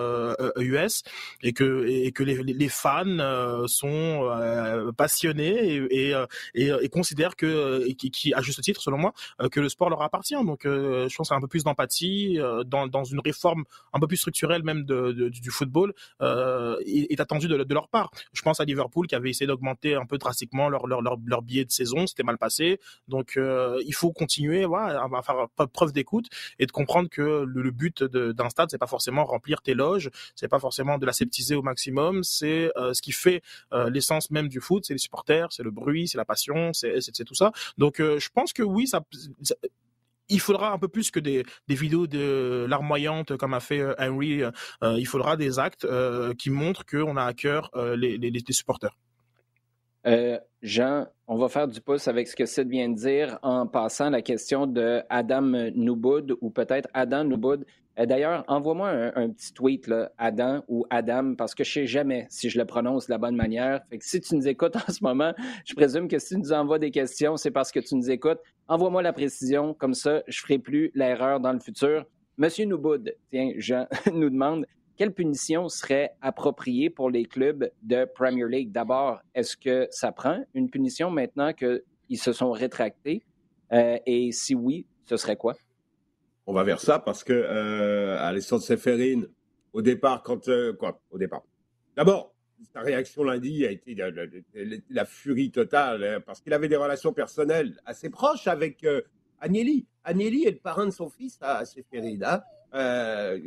[0.57, 1.03] US
[1.43, 4.29] et que et que les, les fans sont
[4.97, 6.13] passionnés et,
[6.55, 9.13] et, et, considèrent que qui, qui, à juste titre selon moi
[9.51, 10.35] que le sport leur appartient.
[10.45, 14.17] Donc je pense à un peu plus d'empathie dans dans une réforme un peu plus
[14.17, 18.11] structurelle même de, du football est, est attendu de, de leur part.
[18.33, 21.41] Je pense à Liverpool qui avait essayé d'augmenter un peu drastiquement leur, leur, leur, leur
[21.41, 22.79] billet de saison, c'était mal passé.
[23.07, 26.27] Donc euh, il faut continuer voilà, à faire preuve d'écoute
[26.57, 30.47] et de comprendre que le, but d'un stade, c'est pas forcément remplir tes loges, c'est
[30.47, 33.41] pas forcément de l'aseptiser au maximum, c'est euh, ce qui fait
[33.73, 37.25] euh, l'essence même du foot, c'est les supporters, c'est le bruit, c'est la passion, c'est
[37.25, 37.51] tout ça.
[37.77, 39.03] Donc je pense que oui, ça,
[40.29, 44.41] il faudra un peu plus que des, des vidéos de larmoyantes comme a fait Henry.
[44.81, 45.87] il faudra des actes
[46.37, 48.95] qui montrent qu'on a à cœur les, les supporters.
[50.07, 53.67] Euh, Jean, on va faire du pouce avec ce que Sid vient de dire en
[53.67, 57.65] passant la question de Adam Nouboud ou peut-être Adam Nouboud.
[57.99, 62.27] Euh, d'ailleurs, envoie-moi un, petit tweet, là, Adam ou Adam, parce que je sais jamais
[62.29, 63.81] si je le prononce de la bonne manière.
[63.99, 65.33] Si tu nous écoutes en ce moment,
[65.65, 68.39] je présume que si tu nous envoies des questions, c'est parce que tu nous écoutes.
[68.67, 72.05] Envoie-moi la précision, comme ça, je ferai plus l'erreur dans le futur.
[72.37, 74.65] Monsieur Nouboud, tiens, Jean nous demande
[74.99, 78.73] quelle punition serait appropriée pour les clubs de Premier League?
[78.73, 83.23] D'abord, est-ce que ça prend une punition maintenant qu'ils se sont rétractés?
[83.71, 85.55] Euh, et si oui, ce serait quoi?
[86.45, 89.21] On va vers ça parce que euh, Alessandro Seferin,
[89.71, 91.43] au départ, quand euh, quoi, au départ.
[91.95, 92.35] D'abord,
[92.73, 93.95] sa réaction lundi a été
[94.89, 99.01] la, furie totale hein, parce qu'il avait des relations personnelles assez proches avec euh,
[99.39, 99.87] Agnelli.
[100.03, 102.17] Agnelli est le parrain de son fils à Seferin.
[102.73, 103.37] Hein.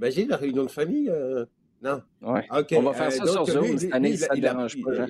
[0.00, 1.10] Euh, Imagine la réunion de famille.
[1.10, 1.44] Euh...
[1.82, 2.02] Non.
[2.22, 2.46] Ouais.
[2.72, 5.06] On va faire ça sur Zoom cette année, ça ne dérange pas.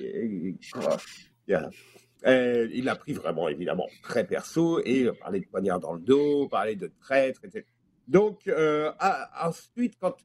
[2.25, 6.75] il l'a pris vraiment, évidemment, très perso et parler de poignard dans le dos, parler
[6.75, 7.65] de traître, etc.
[8.07, 8.49] Donc,
[9.41, 10.15] ensuite, quand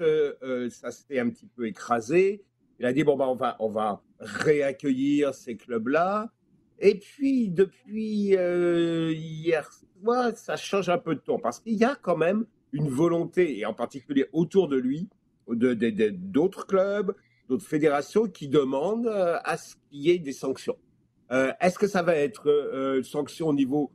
[0.70, 2.44] ça s'est un petit peu écrasé,
[2.78, 6.30] il a dit bon, bah, on, va, on va réaccueillir ces clubs-là.
[6.78, 9.68] Et puis, depuis hier
[10.00, 13.58] soir, ça change un peu de ton parce qu'il y a quand même une volonté,
[13.58, 15.08] et en particulier autour de lui,
[15.48, 17.14] d'autres clubs,
[17.48, 20.76] d'autres fédérations qui demandent euh, à ce qu'il y ait des sanctions.
[21.32, 23.92] Euh, est-ce que ça va être euh, sanctions au niveau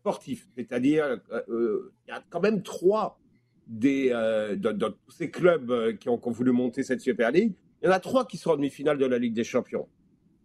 [0.00, 0.48] sportif?
[0.56, 3.18] C'est-à-dire, il y a quand même trois
[3.66, 4.10] des,
[4.58, 8.00] dans, tous ces clubs qui ont, voulu monter cette Super League, il y en a
[8.00, 9.88] trois qui sont en demi-finale de la Ligue des Champions.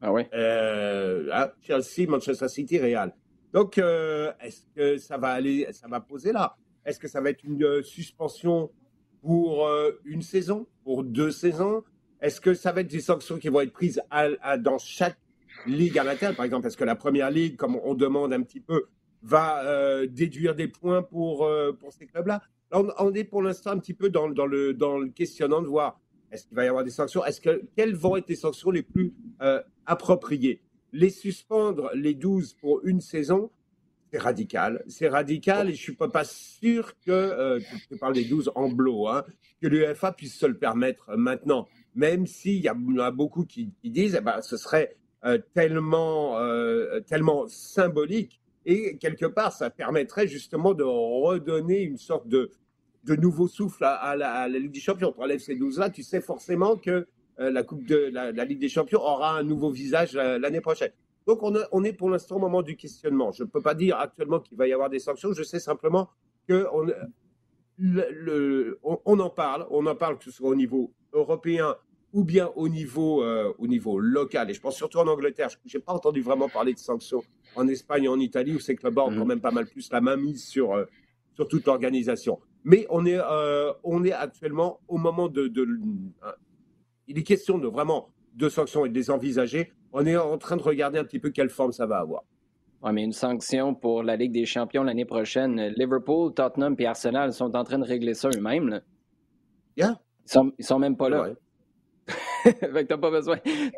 [0.02, 0.28] Ah ouais?
[1.62, 3.14] Chelsea, Manchester City, Real.
[3.54, 6.56] Donc, est-ce que ça va aller, ça va poser là?
[6.86, 8.72] Est-ce que ça va être une suspension
[9.22, 9.70] pour
[10.06, 11.84] une saison, pour deux saisons?
[12.22, 14.02] Est-ce que ça va être des sanctions qui vont être prises
[14.60, 15.18] dans chaque
[15.66, 18.60] ligue à l'intérieur Par exemple, est-ce que la première ligue, comme on demande un petit
[18.60, 18.86] peu,
[19.24, 22.42] va euh, déduire des points pour, euh, pour ces clubs-là?
[22.72, 26.00] On, est pour l'instant un petit peu dans, le, dans questionnant de voir
[26.32, 27.26] est-ce qu'il va y avoir des sanctions?
[27.26, 30.62] Est-ce que quelles vont être les sanctions les plus euh, appropriées?
[30.94, 33.52] Les suspendre les 12 pour une saison,
[34.12, 34.84] c'est radical.
[34.88, 37.60] C'est radical et je suis pas, sûr que,
[37.90, 39.24] tu parles des 12 en bloc, hein,
[39.62, 44.16] que l'UEFA puisse se le permettre maintenant même s'il y, en a beaucoup qui, disent
[44.18, 44.96] eh ben, ce serait
[45.26, 52.28] euh, tellement, euh, tellement symbolique et quelque part ça permettrait justement de redonner une sorte
[52.28, 52.52] de,
[53.08, 55.12] nouveau souffle à, la, Ligue des Champions.
[55.12, 57.08] Pour ces 12 là, tu sais forcément que
[57.40, 60.92] euh, la Coupe de la, Ligue des Champions aura un nouveau visage l'année prochaine.
[61.28, 63.32] Donc on, on, est pour l'instant au moment du questionnement.
[63.32, 65.34] Je ne peux pas dire actuellement qu'il va y avoir des sanctions.
[65.34, 66.10] Je sais simplement
[66.48, 66.88] que on,
[67.78, 71.76] le, on, en parle, on en parle que ce soit au niveau européen
[72.14, 74.50] ou bien au niveau, euh, au niveau local.
[74.50, 75.50] Et je pense surtout en Angleterre.
[75.66, 77.24] Je n'ai pas entendu vraiment parler de sanctions
[77.56, 79.28] en Espagne et en Italie, où ces clubs ont quand mhm.
[79.28, 80.86] même pas mal plus la main mise sur, euh,
[81.34, 82.40] sur toute l'organisation.
[82.64, 85.68] Mais on est, euh, on est actuellement au moment de, de,
[87.08, 89.72] Il est question de vraiment de sanctions et de les envisager.
[89.94, 92.24] On est en train de regarder un petit peu quelle forme ça va avoir.
[92.84, 95.74] Oui, mais une sanction pour la Ligue des Champions l'année prochaine.
[95.78, 98.82] Liverpool, Tottenham et Arsenal sont en train de régler ça eux-mêmes.
[99.78, 100.00] Yeah.
[100.26, 101.28] Ils sont, sont même pas là.
[102.44, 103.38] fait t'as pas besoin,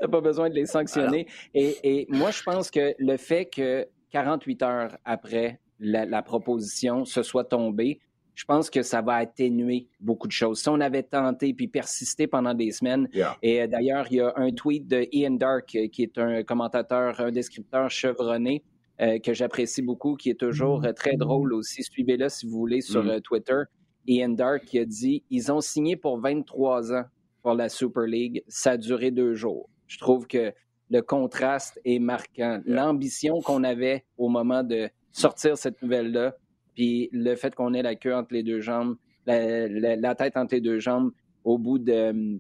[0.10, 1.28] pas besoin de les sanctionner.
[1.54, 7.46] Et, moi, je pense que le fait que 48 heures après la, proposition se soit
[7.46, 8.00] tombée,
[8.36, 10.62] je pense que ça va atténuer beaucoup de choses.
[10.62, 13.08] Si on avait tenté puis persisté pendant des semaines,
[13.42, 16.44] et euh, d'ailleurs, il y a un tweet de Ian Dark, euh, qui est un
[16.44, 18.64] commentateur, un descripteur chevronné,
[19.02, 20.94] euh, que j'apprécie beaucoup, qui est toujours mm-hmm.
[20.94, 21.84] très drôle aussi.
[21.84, 23.22] Suivez-le si vous voulez sur mm.
[23.22, 23.64] Twitter.
[24.06, 27.06] Ian Dark qui a dit Ils ont signé pour 23 ans
[27.42, 28.44] pour la Super League.
[28.48, 29.70] Ça a duré deux jours.
[29.88, 30.54] Je trouve que
[30.90, 32.62] le contraste est marquant.
[32.66, 36.36] L'ambition qu'on avait au moment de sortir cette nouvelle-là,
[36.76, 38.96] puis le fait qu'on ait la queue entre les deux jambes,
[39.26, 41.12] la, tête entre les deux jambes,
[41.44, 42.40] au bout de,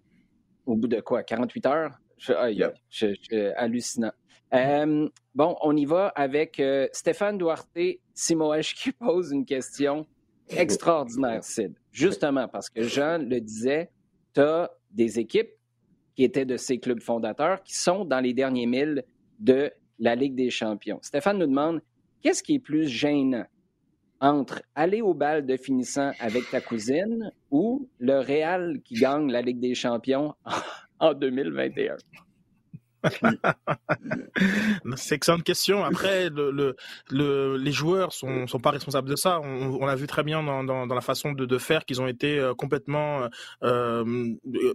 [0.65, 1.99] au bout de quoi, 48 heures?
[2.17, 4.11] Je, hallucinant.
[4.53, 7.77] Euh, bon, on y va avec euh, Stéphane Duarte
[8.13, 10.05] Simoèche qui pose une question
[10.49, 11.73] extraordinaire, Sid.
[11.91, 13.89] Justement, parce que Jean le disait,
[14.33, 15.49] tu as des équipes
[16.15, 19.03] qui étaient de ces clubs fondateurs qui sont dans les derniers milles
[19.39, 20.99] de la Ligue des champions.
[21.01, 21.81] Stéphane nous demande
[22.21, 23.45] qu'est-ce qui est plus gênant?
[24.23, 29.41] Entre aller au bal de finissant avec ta cousine ou le Real qui gagne la
[29.41, 30.33] Ligue des champions
[30.99, 31.97] en 2021?
[34.95, 35.83] C'est excellente question.
[35.83, 36.75] Après, le,
[37.09, 39.41] le, les joueurs sont, sont pas responsables de ça.
[39.41, 42.53] On, l'a vu très bien dans, la façon de, de faire qu'ils ont été euh,
[42.53, 43.27] complètement
[43.63, 44.73] euh, euh,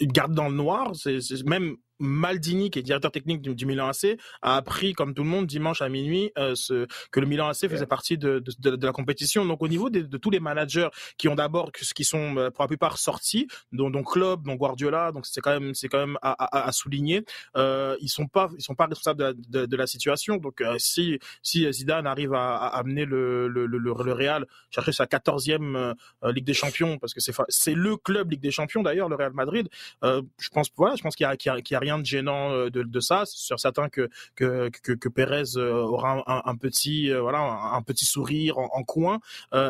[0.00, 0.92] gardés dans le noir.
[0.94, 5.28] C'est même Maldini, qui est directeur technique du, Milan AC, a appris, comme tout le
[5.28, 8.86] monde, dimanche à minuit, euh, ce, que le Milan AC faisait partie de, de, de,
[8.86, 9.46] la compétition.
[9.46, 12.68] Donc, au niveau de, tous les managers qui ont d'abord, qui sont euh, pour la
[12.68, 16.32] plupart sortis, dont, dont Klopp, dont Guardiola, donc c'est quand même, c'est quand même à,
[16.32, 17.24] à, à souligner,
[17.56, 20.38] euh, ils sont pas, ils sont pas responsables de, la situation.
[20.38, 24.92] Donc, euh, si si Zidane arrive à, à amener le, le, le, le, Real chercher
[24.92, 25.94] sa quatorzième
[26.24, 29.32] Ligue des Champions, parce que c'est c'est le club Ligue des Champions d'ailleurs, le Real
[29.32, 29.68] Madrid.
[30.02, 32.70] je pense, voilà, je pense qu'il y a, qu'il y a rien de gênant euh,
[32.70, 33.24] de, de ça.
[33.26, 37.82] C'est sûr certain que que, que, que Pérez euh, aura un, petit euh, voilà un,
[37.82, 39.20] petit sourire en, coin,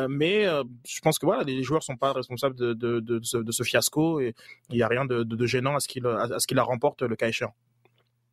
[0.09, 0.45] mais
[0.85, 4.33] je pense que voilà les joueurs sont pas responsables de, de, de, ce, fiasco et
[4.69, 7.01] il n'y a rien de, de, gênant à ce qu'il à ce qu'il la remporte
[7.01, 7.53] le cas échéant.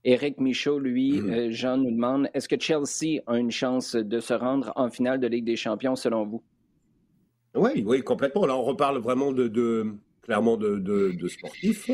[0.03, 1.51] Éric Michaud, lui, mm-hmm.
[1.51, 5.27] Jean nous demande est-ce que Chelsea a une chance de se rendre en finale de
[5.27, 6.43] Ligue des Champions selon vous?
[7.55, 8.47] Oui, oui, complètement.
[8.47, 9.95] Là, on reparle vraiment de, de
[10.31, 11.91] clairement de, de, sportif.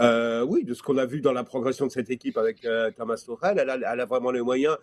[0.00, 2.90] Euh, oui, de ce qu'on a vu dans la progression de cette équipe avec euh,
[2.90, 4.76] Thomas Tuchel, elle a, elle a, vraiment les moyens.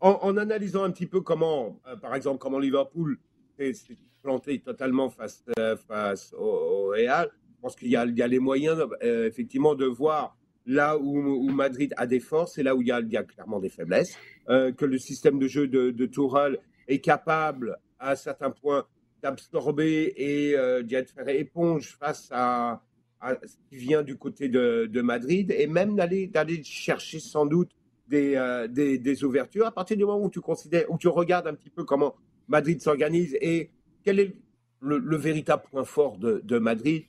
[0.00, 3.16] En, analysant un petit peu comment, euh, par exemple, comment Liverpool
[3.56, 3.74] s'est
[4.24, 5.44] planté totalement face,
[5.86, 10.36] face au, Real, je pense qu'il y, y, a les moyens effectivement de voir
[10.66, 13.22] là où, Madrid a des forces et là où il y a, il y a
[13.22, 16.10] clairement des faiblesses, que le système de jeu de, de
[16.88, 18.84] est capable à certains points
[19.22, 22.82] d'absorber et euh, d'y être faire éponge face à,
[23.22, 27.70] ce qui vient du côté de, de Madrid et même d'aller d'aller chercher sans doute
[28.08, 29.66] des, euh, des, des, ouvertures.
[29.66, 32.14] À partir du moment où tu considères où tu regardes un petit peu comment
[32.48, 33.70] Madrid s'organise et
[34.02, 34.34] quel est
[34.80, 37.04] le, véritable point fort de, de Madrid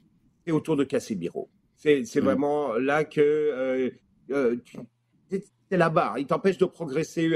[0.45, 1.49] c'est autour de Casemiro.
[1.77, 2.25] C'est c'est mmh.
[2.25, 3.89] vraiment là que euh,
[4.31, 4.57] euh
[5.29, 6.19] c'est la barre.
[6.19, 7.29] Il t'empêche de progresser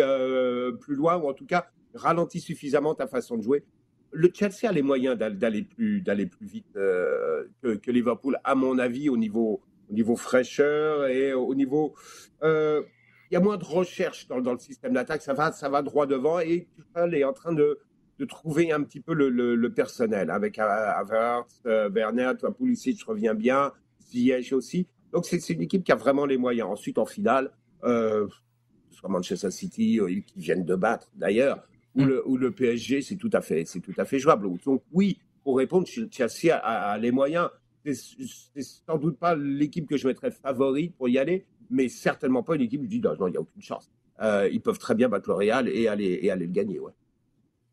[0.81, 3.63] plus loin ou en tout cas ralentit suffisamment ta façon de jouer
[4.15, 9.09] le Chelsea a les moyens d'aller plus, plus vite euh, que, Liverpool, à mon avis,
[9.09, 11.93] au niveau, au niveau fraîcheur et au niveau.
[12.43, 12.81] Euh,
[13.29, 16.05] il y a moins de recherche dans, le système d'attaque, ça va, ça va droit
[16.05, 17.79] devant et Tuchel est en train de,
[18.29, 24.87] trouver un petit peu le, personnel avec Havertz, euh, Werner, Pulisic revient bien, Ziyech aussi.
[25.11, 26.69] Donc c'est une équipe qui a vraiment les moyens.
[26.69, 27.51] Ensuite, en finale,
[27.81, 33.65] soit Manchester City, qui viennent de battre d'ailleurs, ou, le, PSG, c'est tout à fait,
[33.65, 34.49] c'est tout à fait jouable.
[34.65, 37.49] Donc oui, pour répondre, Chelsea a, a les moyens.
[37.85, 42.55] C'est sans doute pas l'équipe que je mettrais favorite pour y aller, mais certainement pas
[42.55, 43.91] une équipe où je dis non, il n'y a aucune chance.
[44.21, 46.79] Euh, ils peuvent très bien battre le Real et aller, et aller le gagner.
[46.79, 46.91] Ouais.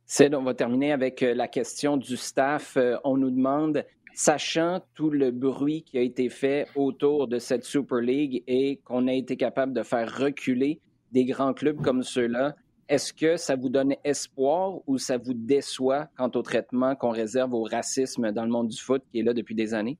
[0.06, 2.76] C'est, on va terminer avec euh, la question du staff.
[2.76, 7.64] Euh, on nous demande, sachant tout le bruit qui a été fait autour de cette
[7.64, 10.80] Super League et qu'on a été capable de faire reculer
[11.12, 12.56] des grands clubs comme ceux-là,
[12.88, 17.54] est-ce que ça vous donne espoir ou ça vous déçoit quant au traitement qu'on réserve
[17.54, 19.98] au racisme dans le monde du foot qui est là depuis des années?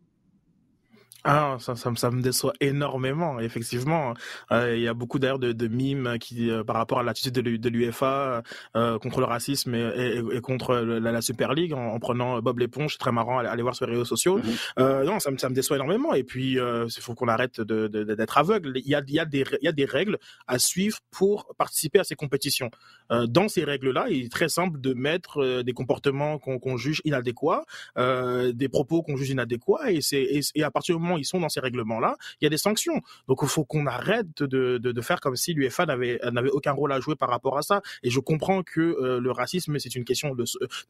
[1.25, 4.15] Ah, ça, ça, ça, me déçoit énormément, effectivement.
[4.51, 7.35] Euh, il y a beaucoup d'ailleurs de, de, mimes qui, euh, par rapport à l'attitude
[7.35, 8.43] de l'UFA
[8.75, 12.99] euh, contre le racisme et, et, contre la, Super League, en, prenant Bob l'éponge, c'est
[12.99, 14.39] très marrant, à aller voir sur les réseaux sociaux.
[14.39, 14.45] Mhm.
[14.81, 16.13] euh, non, ça me, ça me déçoit énormément.
[16.15, 18.73] Et puis, il faut qu'on arrête d'être de, de, aveugle.
[18.79, 20.19] Il y, a, il, y a des, il y a des règles
[20.49, 22.71] à suivre pour participer à ces compétitions.
[23.11, 27.65] dans ces règles-là, il est très simple de mettre des comportements qu'on juge inadéquats,
[27.97, 31.49] des propos qu'on juge inadéquats, et, et, et à partir du moment ils sont dans
[31.49, 33.01] ces règlements-là, il y a des sanctions.
[33.29, 37.17] Donc il faut qu'on arrête de, faire comme si l'UEFA n'avait aucun rôle à jouer
[37.17, 37.83] par rapport à ça.
[38.03, 40.45] Et je comprends que euh, le racisme c'est une question de,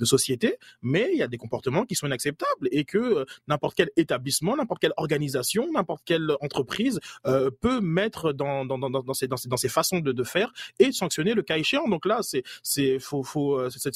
[0.04, 3.90] société, mais il y a des comportements qui sont inacceptables et que euh, n'importe quel
[3.96, 10.24] établissement, n'importe quelle organisation, n'importe quelle entreprise euh, peut mettre dans dans, ces façons de,
[10.24, 11.88] faire et sanctionner le cas échéant.
[11.88, 12.42] Donc là c'est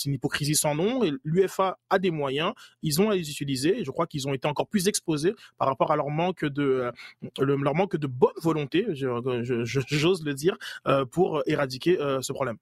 [0.05, 2.53] une hypocrisie sans nom et l'UEFA a des moyens,
[2.83, 3.85] ils ont à les utiliser.
[3.85, 6.91] Je crois qu'ils ont été encore plus exposés par rapport à leur manque de
[7.39, 10.57] euh, leur manque de bonne volonté, j'ose le dire,
[10.89, 12.57] euh, pour éradiquer euh, ce problème.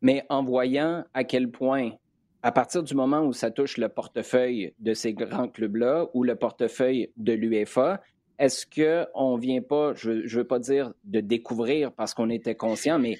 [0.00, 1.90] Mais en voyant à quel point
[2.44, 6.34] à partir du moment où ça touche le portefeuille de ces grands clubs-là ou le
[6.34, 8.00] portefeuille de l'UEFA,
[8.38, 12.56] est-ce qu'on ne vient pas, je ne veux pas dire de découvrir parce qu'on était
[12.56, 13.16] conscient, mais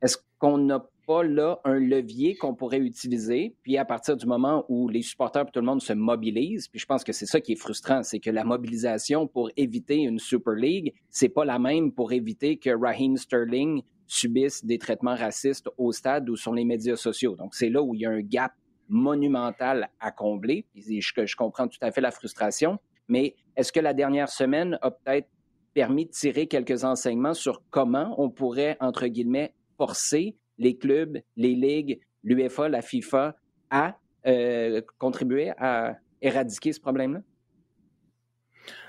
[0.00, 3.54] est-ce qu'on n'a pas là un levier qu'on pourrait utiliser.
[3.62, 6.78] Puis à partir du moment où les supporters et tout le monde se mobilisent, puis
[6.78, 10.18] je pense que c'est ça qui est frustrant, c'est que la mobilisation pour éviter une
[10.18, 15.68] Super League, c'est pas la même pour éviter que Raheem Sterling subisse des traitements racistes
[15.78, 17.36] au stade ou sur les médias sociaux.
[17.36, 18.52] Donc c'est là où il y a un gap
[18.88, 20.66] monumental à combler.
[20.72, 22.78] Puis je, je comprends tout à fait la frustration,
[23.08, 25.28] mais est-ce que la dernière semaine a peut-être
[25.74, 31.54] permis de tirer quelques enseignements sur comment on pourrait, entre guillemets, forcer les clubs, les
[31.54, 33.36] ligues, l'UEFA, la FIFA
[33.70, 37.20] à euh, contribuer à éradiquer ce problème-là?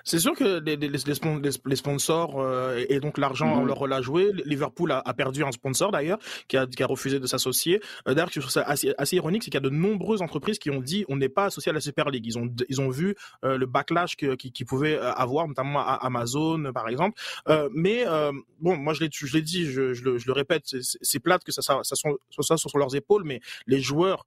[0.03, 3.67] C'est sûr que les, les, les, sponsors euh, et donc l'argent, on mhm.
[3.67, 4.31] leur rôle à jouer.
[4.45, 7.81] Liverpool a, a perdu un sponsor d'ailleurs qui a, qui a, refusé de s'associer.
[8.07, 10.59] Euh, d'ailleurs, je trouve ça assez, assez ironique, c'est qu'il y a de nombreuses entreprises
[10.59, 12.25] qui ont dit on n'est pas associé à la Super League.
[12.25, 15.93] Ils ont ils ont vu euh, le backlash qu'ils qui, qui pouvaient avoir, notamment à
[16.05, 17.19] Amazon par exemple.
[17.71, 18.05] Mais
[18.59, 21.43] bon, moi je l'ai je l'ai dit, je, je, le, je, le, répète, c'est plate
[21.43, 24.25] que ça ça, ça soit, ça sur leurs épaules, mais les joueurs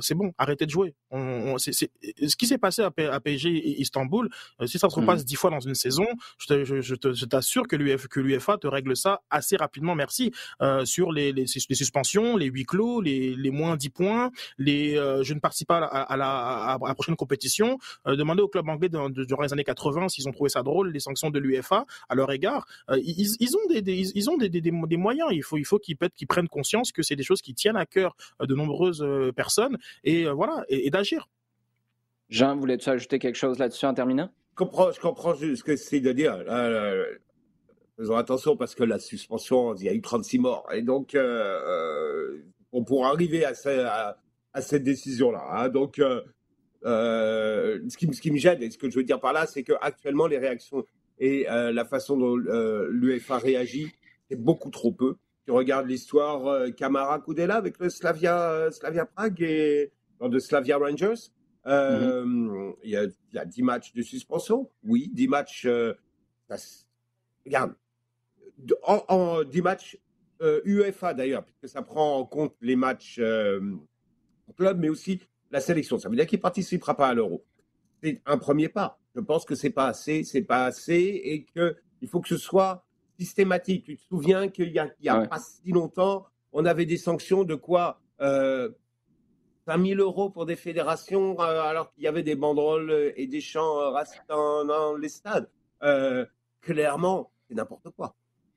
[0.00, 0.94] c'est bon, arrêtez de jouer.
[1.10, 4.28] On, c'est, ce qui s'est passé à, à PSG Istanbul,
[4.60, 5.26] euh, si ça se repasse mmh.
[5.26, 6.06] dix fois dans une saison,
[6.38, 10.32] je, t'assure que l'UEFA te règle ça assez rapidement, merci,
[10.62, 14.96] euh, sur les, les, les, suspensions, les huis clos, les, les moins 10 points, les
[14.96, 17.78] euh, je ne participe pas à, la, à, la prochaine compétition.
[18.06, 21.00] Euh, demandez au club anglais durant les années 80 s'ils ont trouvé ça drôle, les
[21.00, 22.66] sanctions de l'UEFA à leur égard.
[22.96, 25.28] ils, ils, ont des, des ils ont des, des, des, moyens.
[25.32, 27.86] Il faut, il faut qu'ils, qu'ils prennent conscience que c'est des choses qui tiennent à
[27.86, 31.28] cœur de nombreuses personnes et euh, voilà et, d'agir.
[32.28, 34.30] Jean, voulais-tu ajouter quelque chose là-dessus en terminant?
[34.52, 36.34] Je comprends, je comprends ce que c'est de dire.
[36.48, 37.04] Euh,
[37.96, 40.66] faisons attention parce que la suspension, il y a eu 36 morts.
[40.72, 42.38] Et donc, euh, euh,
[42.72, 43.52] on pourra arriver à,
[44.52, 45.44] à, cette décision-là.
[45.52, 45.68] Hein.
[45.68, 46.20] Donc, euh,
[46.84, 49.62] ce, qui, ce, qui, me gêne, et ce que je veux dire par là, c'est
[49.62, 50.84] qu'actuellement, les réactions
[51.18, 53.90] et la façon dont l'UEFA réagit,
[54.28, 55.16] c'est beaucoup trop peu.
[55.46, 61.30] Tu regardes l'histoire Camara Kudela avec le Slavia, Slavia Prague et de Slavia Rangers.
[61.64, 62.74] Mm-hmm.
[62.84, 64.68] il, y a, il, y a, 10 matchs de suspension.
[64.84, 65.68] Oui, 10 matchs.
[67.44, 67.74] regarde,
[68.82, 69.98] en, en, matchs
[70.42, 73.60] euh, UEFA d'ailleurs, puisque ça prend en compte les matchs euh,
[74.56, 75.20] club, mais aussi
[75.50, 75.98] la sélection.
[75.98, 77.44] Ça veut dire qu'il ne participera pas à l'Euro.
[78.02, 78.98] C'est un premier pas.
[79.14, 82.85] Je pense que c'est pas assez, c'est pas assez, et qu'il faut que ce soit
[83.18, 83.84] systématique.
[83.84, 86.96] Tu te souviens qu'il y a, il y a pas si longtemps, on avait des
[86.96, 88.70] sanctions de quoi euh,
[89.66, 93.80] 5000 euros pour des fédérations, euh, alors qu'il y avait des banderoles et des chants
[93.80, 95.48] euh, racistes dans, dans les stades.
[96.60, 98.14] clairement, c'est n'importe quoi.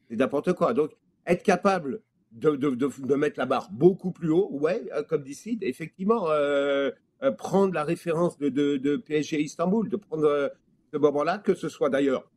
[0.09, 0.73] C'est n'importe quoi.
[0.73, 0.91] Donc,
[1.25, 2.01] être capable
[2.31, 6.91] de, de, de, mettre la barre beaucoup plus haut, ouais, euh, comme d'ici, effectivement, euh,
[7.23, 10.51] euh, prendre la référence de, de, PSG Istanbul, de prendre
[10.91, 12.29] ce moment-là, que ce soit d'ailleurs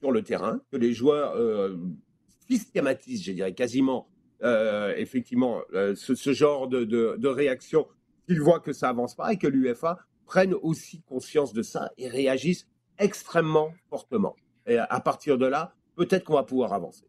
[0.00, 1.34] sur le terrain, que les joueurs
[2.48, 4.08] systématisent, je dirais quasiment,
[4.42, 7.86] effectivement, ce, ce, genre de, de, réaction,
[8.26, 12.08] qu'ils voient que ça avance pas et que l'UFA prenne aussi conscience de ça et
[12.08, 12.66] réagisse
[12.98, 14.36] extrêmement fortement.
[14.66, 17.08] Et à partir de là, peut-être qu'on va pouvoir avancer.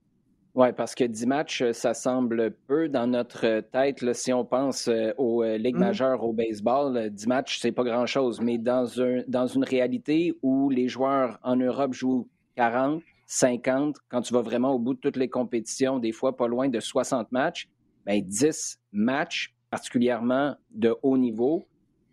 [0.55, 4.13] Oui, parce que 10 matchs, euh, ça semble peu dans notre tête.
[4.13, 5.79] si on pense euh, aux euh, ligues mmh.
[5.79, 8.41] majeures au baseball, 10 matchs, c'est pas grand-chose.
[8.41, 12.27] Mais dans, un, dans une réalité où les joueurs en Europe jouent
[12.59, 16.49] 40, 50, quand tu vas vraiment au bout de toutes les compétitions, des fois pas
[16.49, 17.69] loin de 60 matchs,
[18.05, 21.63] bien 10 matchs, particulièrement de haut niveau,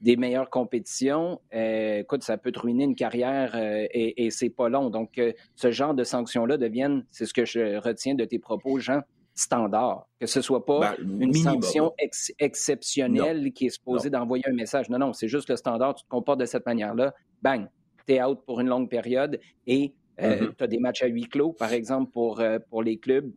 [0.03, 4.69] des meilleures compétitions, euh, écoute, ça peut te ruiner une carrière euh, et, c'est pas
[4.69, 4.89] long.
[4.89, 8.79] Donc, euh, ce genre de sanctions-là deviennent, c'est ce que je retiens de tes propos,
[8.79, 9.01] Jean,
[9.35, 10.07] standard.
[10.21, 11.93] Que ce soit pas ben, une sanction
[12.39, 14.89] exceptionnelle qui est supposée d'envoyer un message.
[14.91, 15.97] Non, non, c'est juste le standard.
[15.97, 17.15] Tu te comportes de cette manière-là.
[17.43, 17.67] Bang,
[18.07, 20.55] t'es out pour une longue période et mm-hmm.
[20.57, 23.31] tu as des matchs à huis clos, par exemple, pour, pour les clubs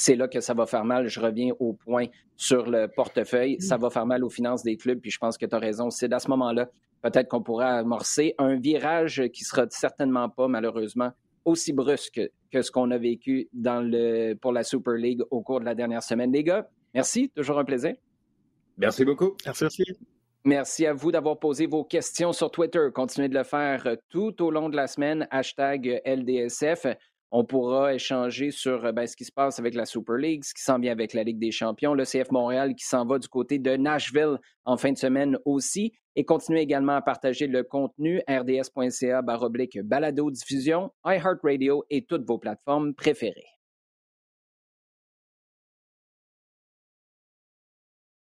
[0.00, 1.08] c'est là que ça va faire mal.
[1.08, 2.06] Je reviens au point
[2.36, 3.60] sur le portefeuille.
[3.60, 5.90] Ça va faire mal aux finances des clubs, puis je pense que tu as raison.
[5.90, 6.70] C'est à ce moment-là,
[7.02, 11.10] peut-être qu'on pourra amorcer un virage qui sera certainement pas, malheureusement,
[11.44, 15.60] aussi brusque que ce qu'on a vécu dans le, pour la Super League au cours
[15.60, 16.32] de la dernière semaine.
[16.32, 17.94] Les gars, merci, toujours un plaisir.
[18.78, 19.36] Merci beaucoup.
[19.44, 19.84] Merci, merci.
[20.44, 22.88] Merci à vous d'avoir posé vos questions sur Twitter.
[22.94, 25.28] Continuez de le faire tout au long de la semaine.
[25.30, 26.86] Hashtag LDSF.
[27.30, 30.54] On pourra échanger sur euh, ben, ce qui se passe avec la Super League, ce
[30.54, 33.28] qui s'en vient avec la Ligue des Champions, le CF Montréal qui s'en va du
[33.28, 35.92] côté de Nashville en fin de semaine aussi.
[36.16, 42.38] Et continuez également à partager le contenu rds.ca baroblique balado diffusion, iHeartRadio et toutes vos
[42.38, 43.59] plateformes préférées.